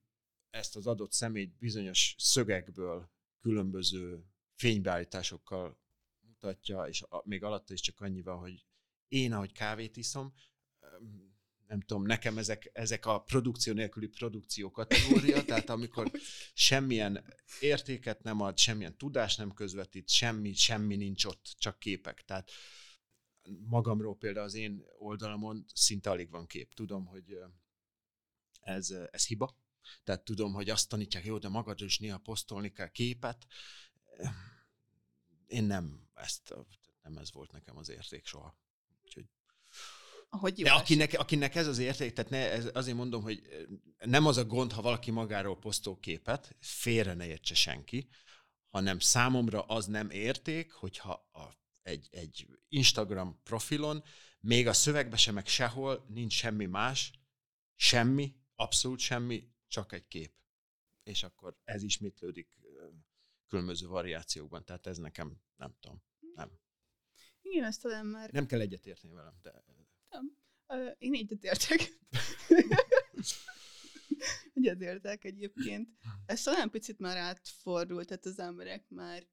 ezt 0.50 0.76
az 0.76 0.88
adott 0.88 1.12
személyt 1.12 1.58
bizonyos 1.58 2.16
szögekből, 2.18 3.12
különböző 3.40 4.26
fénybeállításokkal 4.56 5.80
mutatja, 6.20 6.84
és 6.84 7.02
a, 7.02 7.22
még 7.26 7.44
alatta 7.44 7.74
is 7.74 7.82
csak 7.82 8.00
annyival, 8.00 8.38
hogy 8.38 8.66
én, 9.08 9.34
ahogy 9.34 9.52
kávét 9.52 9.98
iszom, 9.98 10.34
nem 11.74 11.82
tudom, 11.82 12.04
nekem 12.04 12.38
ezek, 12.38 12.70
ezek 12.74 13.06
a 13.06 13.22
produkció 13.22 13.74
nélküli 13.74 14.08
produkció 14.08 14.72
kategória, 14.72 15.44
tehát 15.46 15.70
amikor 15.70 16.12
semmilyen 16.54 17.24
értéket 17.60 18.24
nem 18.24 18.42
ad, 18.42 18.58
semmilyen 18.58 18.98
tudást 18.98 19.38
nem 19.38 19.54
közvetít, 19.54 20.10
semmi, 20.10 20.54
semmi 20.54 20.96
nincs 20.96 21.26
ott, 21.26 21.56
csak 21.58 21.80
képek. 21.80 22.26
Tehát 22.26 22.52
magamról 23.66 24.18
például 24.18 24.46
az 24.46 24.54
én 24.54 24.84
oldalamon 24.98 25.66
szinte 25.74 26.10
alig 26.10 26.30
van 26.30 26.48
kép. 26.48 26.74
Tudom, 26.74 27.06
hogy 27.06 27.38
ez, 28.60 28.90
ez 29.12 29.26
hiba, 29.26 29.58
tehát 30.04 30.26
tudom, 30.26 30.54
hogy 30.54 30.70
azt 30.70 30.90
tanítják, 30.90 31.26
jó, 31.26 31.38
de 31.38 31.48
magadról 31.50 31.88
is 31.88 32.00
néha 32.00 32.18
posztolni 32.18 32.72
kell 32.72 32.90
képet. 32.90 33.46
Én 35.48 35.64
nem 35.64 36.10
ezt, 36.14 36.54
nem 37.02 37.18
ez 37.18 37.32
volt 37.32 37.52
nekem 37.52 37.78
az 37.78 37.90
érték 37.90 38.26
soha. 38.26 38.62
Ahogy 40.34 40.60
jó 40.60 40.66
de 40.66 40.72
akinek, 40.72 41.14
akinek 41.20 41.56
ez 41.56 41.68
az 41.68 41.78
érték, 41.78 42.14
tehát 42.14 42.32
ne, 42.32 42.52
ez, 42.52 42.70
azért 42.74 42.98
mondom, 42.98 43.22
hogy 43.22 43.42
nem 44.00 44.26
az 44.26 44.38
a 44.38 44.46
gond, 44.46 44.72
ha 44.72 44.82
valaki 44.82 45.12
magáról 45.12 45.60
posztol 45.60 46.00
képet, 46.00 46.56
félre 46.60 47.14
ne 47.14 47.28
értse 47.28 47.54
senki, 47.54 48.08
hanem 48.70 49.00
számomra 49.00 49.62
az 49.62 49.86
nem 49.86 50.10
érték, 50.10 50.72
hogyha 50.72 51.30
a, 51.32 51.58
egy, 51.82 52.08
egy 52.12 52.48
Instagram 52.68 53.40
profilon, 53.44 54.04
még 54.40 54.68
a 54.68 54.74
szövegbe 54.74 55.18
sem, 55.18 55.34
meg 55.34 55.48
sehol 55.48 56.06
nincs 56.08 56.34
semmi 56.34 56.66
más, 56.66 57.12
semmi, 57.76 58.36
abszolút 58.56 59.00
semmi, 59.00 59.52
csak 59.68 59.92
egy 59.92 60.08
kép. 60.08 60.34
És 61.04 61.24
akkor 61.24 61.58
ez 61.64 61.84
ismétlődik 61.84 62.58
ö, 62.62 62.88
különböző 63.48 63.88
variációkban, 63.88 64.66
tehát 64.66 64.88
ez 64.88 64.98
nekem, 64.98 65.42
nem 65.56 65.76
tudom, 65.80 66.04
nem. 66.36 66.52
Igen, 67.42 67.64
ezt 67.64 67.82
talán 67.82 68.06
már... 68.06 68.32
Nem 68.32 68.46
kell 68.46 68.60
egyetérteni 68.60 69.14
velem, 69.14 69.40
de 69.42 69.64
Én 70.98 71.14
egyetértek. 71.14 71.98
egyetértek 74.54 75.24
egyébként. 75.32 75.90
Ez 76.26 76.44
talán 76.44 76.70
picit 76.70 77.00
már 77.00 77.18
átfordult, 77.18 78.08
tehát 78.08 78.26
az 78.26 78.40
emberek 78.40 78.90
már 78.90 79.28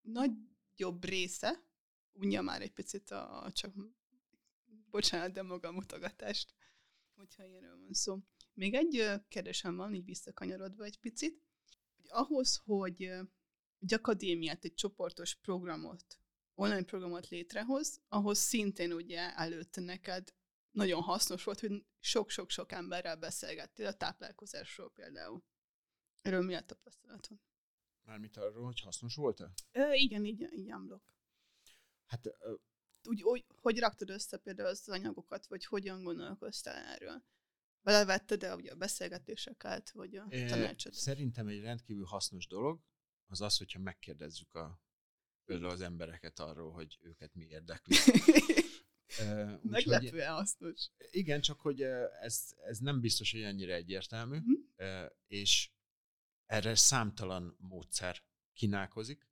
nagyobb 0.00 1.04
része, 1.04 1.64
unja 2.12 2.42
már 2.42 2.62
egy 2.62 2.72
picit 2.72 3.10
a, 3.10 3.50
csak, 3.52 3.74
bocsánat, 4.90 5.32
de 5.32 5.42
maga 5.42 5.68
a 5.68 5.72
mutogatást, 5.72 6.54
hogyha 7.14 7.44
ilyenről 7.44 7.78
van 7.78 7.92
szó. 7.92 8.18
Még 8.54 8.74
egy 8.74 9.20
kérdésem 9.28 9.76
van, 9.76 9.94
így 9.94 10.04
visszakanyarodva 10.04 10.84
egy 10.84 10.98
picit, 10.98 11.42
hogy 11.96 12.06
ahhoz, 12.08 12.60
hogy 12.64 13.02
egy 13.78 13.94
akadémiát, 13.94 14.64
egy 14.64 14.74
csoportos 14.74 15.34
programot, 15.34 16.20
online 16.54 16.84
programot 16.84 17.28
létrehoz, 17.28 18.00
ahhoz 18.08 18.38
szintén 18.38 18.92
ugye 18.92 19.36
előtte 19.36 19.80
neked 19.80 20.34
nagyon 20.72 21.02
hasznos 21.02 21.44
volt, 21.44 21.60
hogy 21.60 21.84
sok-sok-sok 21.98 22.72
emberrel 22.72 23.16
beszélgettél 23.16 23.86
a 23.86 23.96
táplálkozásról 23.96 24.90
például. 24.90 25.44
Erről 26.20 26.42
mi 26.42 26.54
a 26.54 26.60
tapasztalatod? 26.60 27.38
Mármint 28.02 28.36
arról, 28.36 28.64
hogy 28.64 28.80
hasznos 28.80 29.14
volt-e? 29.14 29.52
Ö, 29.72 29.92
igen, 29.92 30.24
így, 30.24 30.52
így 30.52 30.70
amblok. 30.70 31.14
Hát 32.06 32.26
ö, 32.26 32.54
Úgy, 33.04 33.22
úgy, 33.22 33.44
hogy 33.60 33.78
raktad 33.78 34.10
össze 34.10 34.36
például 34.36 34.68
az 34.68 34.88
anyagokat, 34.88 35.46
vagy 35.46 35.64
hogyan 35.64 36.02
gondolkoztál 36.02 36.94
erről? 36.94 37.24
Belevetted-e 37.80 38.54
ugye 38.54 38.72
a 38.72 38.76
beszélgetéseket, 38.76 39.90
vagy 39.90 40.16
a 40.16 40.26
ö, 40.30 40.46
tanácsot? 40.46 40.94
szerintem 40.94 41.46
egy 41.46 41.60
rendkívül 41.60 42.04
hasznos 42.04 42.46
dolog 42.46 42.80
az 43.26 43.40
az, 43.40 43.56
hogyha 43.56 43.78
megkérdezzük 43.78 44.54
a, 44.54 44.80
például 45.44 45.70
az 45.70 45.80
embereket 45.80 46.38
arról, 46.38 46.72
hogy 46.72 46.98
őket 47.00 47.34
mi 47.34 47.44
érdekli. 47.44 47.96
Meglepően 49.62 50.32
hasznos. 50.32 50.90
Igen, 51.10 51.40
csak 51.40 51.60
hogy 51.60 51.82
ez, 52.20 52.54
ez 52.66 52.78
nem 52.78 53.00
biztos, 53.00 53.32
hogy 53.32 53.42
annyira 53.42 53.72
egyértelmű, 53.72 54.38
ö, 54.76 55.04
és 55.26 55.70
erre 56.46 56.74
számtalan 56.74 57.56
módszer 57.58 58.22
kínálkozik, 58.52 59.26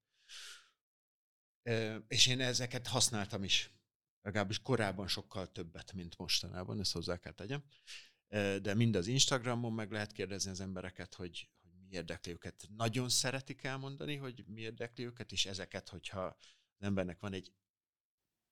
és 2.08 2.26
én 2.26 2.40
ezeket 2.40 2.86
használtam 2.86 3.44
is. 3.44 3.70
Legalábbis 4.22 4.58
korábban 4.58 5.08
sokkal 5.08 5.52
többet, 5.52 5.92
mint 5.92 6.18
mostanában, 6.18 6.80
ezt 6.80 6.92
hozzá 6.92 7.18
kell 7.18 7.32
tegyem. 7.32 7.64
De 8.62 8.74
mind 8.74 8.96
az 8.96 9.06
Instagramon 9.06 9.72
meg 9.72 9.90
lehet 9.90 10.12
kérdezni 10.12 10.50
az 10.50 10.60
embereket, 10.60 11.14
hogy, 11.14 11.50
hogy 11.62 11.70
mi 11.80 11.88
érdekli 11.90 12.32
őket. 12.32 12.68
Nagyon 12.76 13.08
szeretik 13.08 13.64
elmondani, 13.64 14.16
hogy 14.16 14.44
mi 14.46 14.60
érdekli 14.60 15.04
őket, 15.04 15.32
és 15.32 15.46
ezeket, 15.46 15.88
hogyha 15.88 16.24
az 16.24 16.82
embernek 16.86 17.20
van 17.20 17.32
egy 17.32 17.52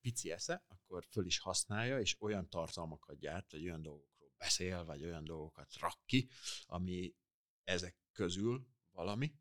pici 0.01 0.31
esze, 0.31 0.63
akkor 0.67 1.05
föl 1.09 1.25
is 1.25 1.39
használja, 1.39 1.99
és 1.99 2.15
olyan 2.19 2.49
tartalmakat 2.49 3.19
gyárt, 3.19 3.51
vagy 3.51 3.63
olyan 3.63 3.81
dolgokról 3.81 4.33
beszél, 4.37 4.85
vagy 4.85 5.03
olyan 5.03 5.23
dolgokat 5.23 5.73
rak 5.79 5.99
ki, 6.05 6.29
ami 6.65 7.15
ezek 7.63 7.97
közül 8.11 8.67
valami. 8.91 9.33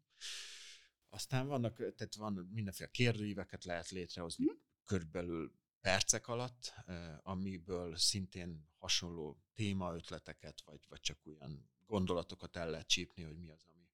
Aztán 1.08 1.46
vannak, 1.46 1.76
tehát 1.76 2.14
van 2.14 2.48
mindenféle 2.52 2.90
kérdőíveket 2.90 3.64
lehet 3.64 3.88
létrehozni 3.88 4.44
Mhm. 4.44 4.54
körülbelül 4.84 5.52
percek 5.80 6.28
alatt, 6.28 6.74
amiből 7.22 7.96
szintén 7.96 8.68
hasonló 8.78 9.42
témaötleteket, 9.54 10.62
vagy, 10.64 10.84
vagy 10.88 11.00
csak 11.00 11.26
olyan 11.26 11.70
gondolatokat 11.86 12.56
el 12.56 12.70
lehet 12.70 12.86
csípni, 12.88 13.22
hogy 13.22 13.36
mi 13.36 13.50
az, 13.50 13.64
ami, 13.68 13.88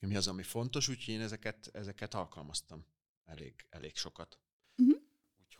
mi 0.00 0.16
az, 0.16 0.28
ami 0.28 0.42
fontos, 0.42 0.88
úgyhogy 0.88 1.14
én 1.14 1.20
ezeket, 1.20 1.66
ezeket 1.72 2.14
alkalmaztam 2.14 2.86
elég, 3.24 3.66
elég 3.68 3.96
sokat. 3.96 4.40
Mhm. 4.74 5.03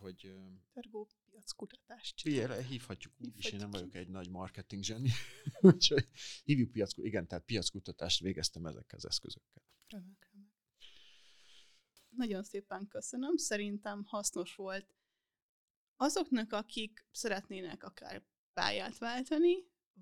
Úgyhogy 0.01 0.33
Tergó 0.73 1.07
piackutatást 1.25 2.15
csinál. 2.15 2.61
Hívhatjuk 2.61 3.13
úgy 3.17 3.37
is, 3.37 3.45
én 3.45 3.59
nem 3.59 3.71
vagyok 3.71 3.95
egy 3.95 4.07
nagy 4.07 4.29
marketing 4.29 4.83
zseni. 4.83 5.09
Úgyhogy 5.61 6.07
hívjuk 6.43 6.71
piac, 6.71 6.97
igen, 6.97 7.27
tehát 7.27 7.45
piackutatást 7.45 8.19
végeztem 8.19 8.65
ezekkel 8.65 8.97
az 8.97 9.05
eszközökkel. 9.05 9.63
Remek, 9.87 10.29
remek. 10.31 10.53
Nagyon 12.09 12.43
szépen 12.43 12.87
köszönöm, 12.87 13.37
szerintem 13.37 14.03
hasznos 14.03 14.55
volt 14.55 14.95
azoknak, 15.95 16.53
akik 16.53 17.07
szeretnének 17.11 17.83
akár 17.83 18.23
pályát 18.53 18.97
váltani, 18.97 19.55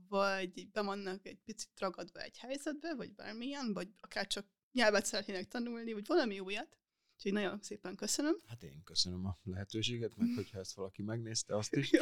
vagy 0.08 0.70
be 0.70 0.82
vannak 0.82 1.26
egy 1.26 1.40
picit 1.44 1.80
ragadva 1.80 2.20
egy 2.22 2.38
helyzetbe, 2.38 2.96
vagy 2.96 3.14
bármilyen, 3.14 3.74
vagy 3.74 3.94
akár 4.00 4.28
csak 4.28 4.48
nyelvet 4.72 5.06
szeretnének 5.06 5.48
tanulni, 5.48 5.94
vagy 5.94 6.06
valami 6.08 6.40
újat. 6.40 6.78
Úgyhogy 7.16 7.34
nagyon 7.34 7.62
szépen 7.62 7.96
köszönöm. 7.96 8.36
Hát 8.48 8.64
én 8.64 8.84
köszönöm 8.84 9.26
a 9.26 9.40
lehetőséget, 9.44 10.16
meg 10.16 10.28
hogyha 10.36 10.60
ezt 10.60 10.74
valaki 10.74 11.02
megnézte, 11.02 11.56
azt 11.56 11.76
is. 11.76 11.90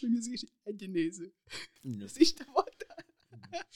Hogy 0.00 0.16
ez 0.16 0.26
is 0.26 0.42
egy 0.62 0.90
néző. 0.90 1.34
Ez 1.98 2.16
is 2.16 2.32
te 2.32 2.44
voltál. 2.52 3.06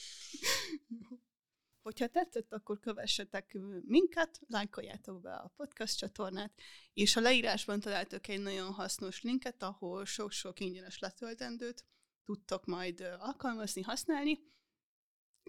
Hogyha 1.81 2.07
tetszett, 2.07 2.53
akkor 2.53 2.79
kövessetek 2.79 3.57
minket, 3.85 4.41
lájkoljátok 4.47 5.21
be 5.21 5.35
a 5.35 5.53
podcast 5.55 5.97
csatornát, 5.97 6.61
és 6.93 7.15
a 7.15 7.21
leírásban 7.21 7.79
találtok 7.79 8.27
egy 8.27 8.41
nagyon 8.41 8.71
hasznos 8.71 9.21
linket, 9.21 9.63
ahol 9.63 10.05
sok-sok 10.05 10.59
ingyenes 10.59 10.99
letöltendőt 10.99 11.85
tudtok 12.23 12.65
majd 12.65 13.01
alkalmazni, 13.19 13.81
használni. 13.81 14.39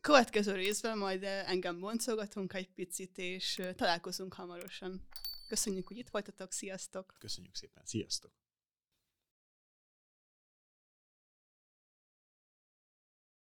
Következő 0.02 0.54
részben 0.54 0.98
majd 0.98 1.22
ö, 1.22 1.26
engem 1.26 1.80
boncolgatunk 1.80 2.54
egy 2.54 2.68
picit, 2.68 3.18
és 3.18 3.58
ö, 3.58 3.74
találkozunk 3.74 4.34
hamarosan. 4.34 5.06
Köszönjük, 5.48 5.88
hogy 5.88 5.98
itt 5.98 6.08
voltatok, 6.10 6.52
sziasztok! 6.52 7.14
Köszönjük 7.18 7.54
szépen, 7.54 7.82
sziasztok! 7.86 8.45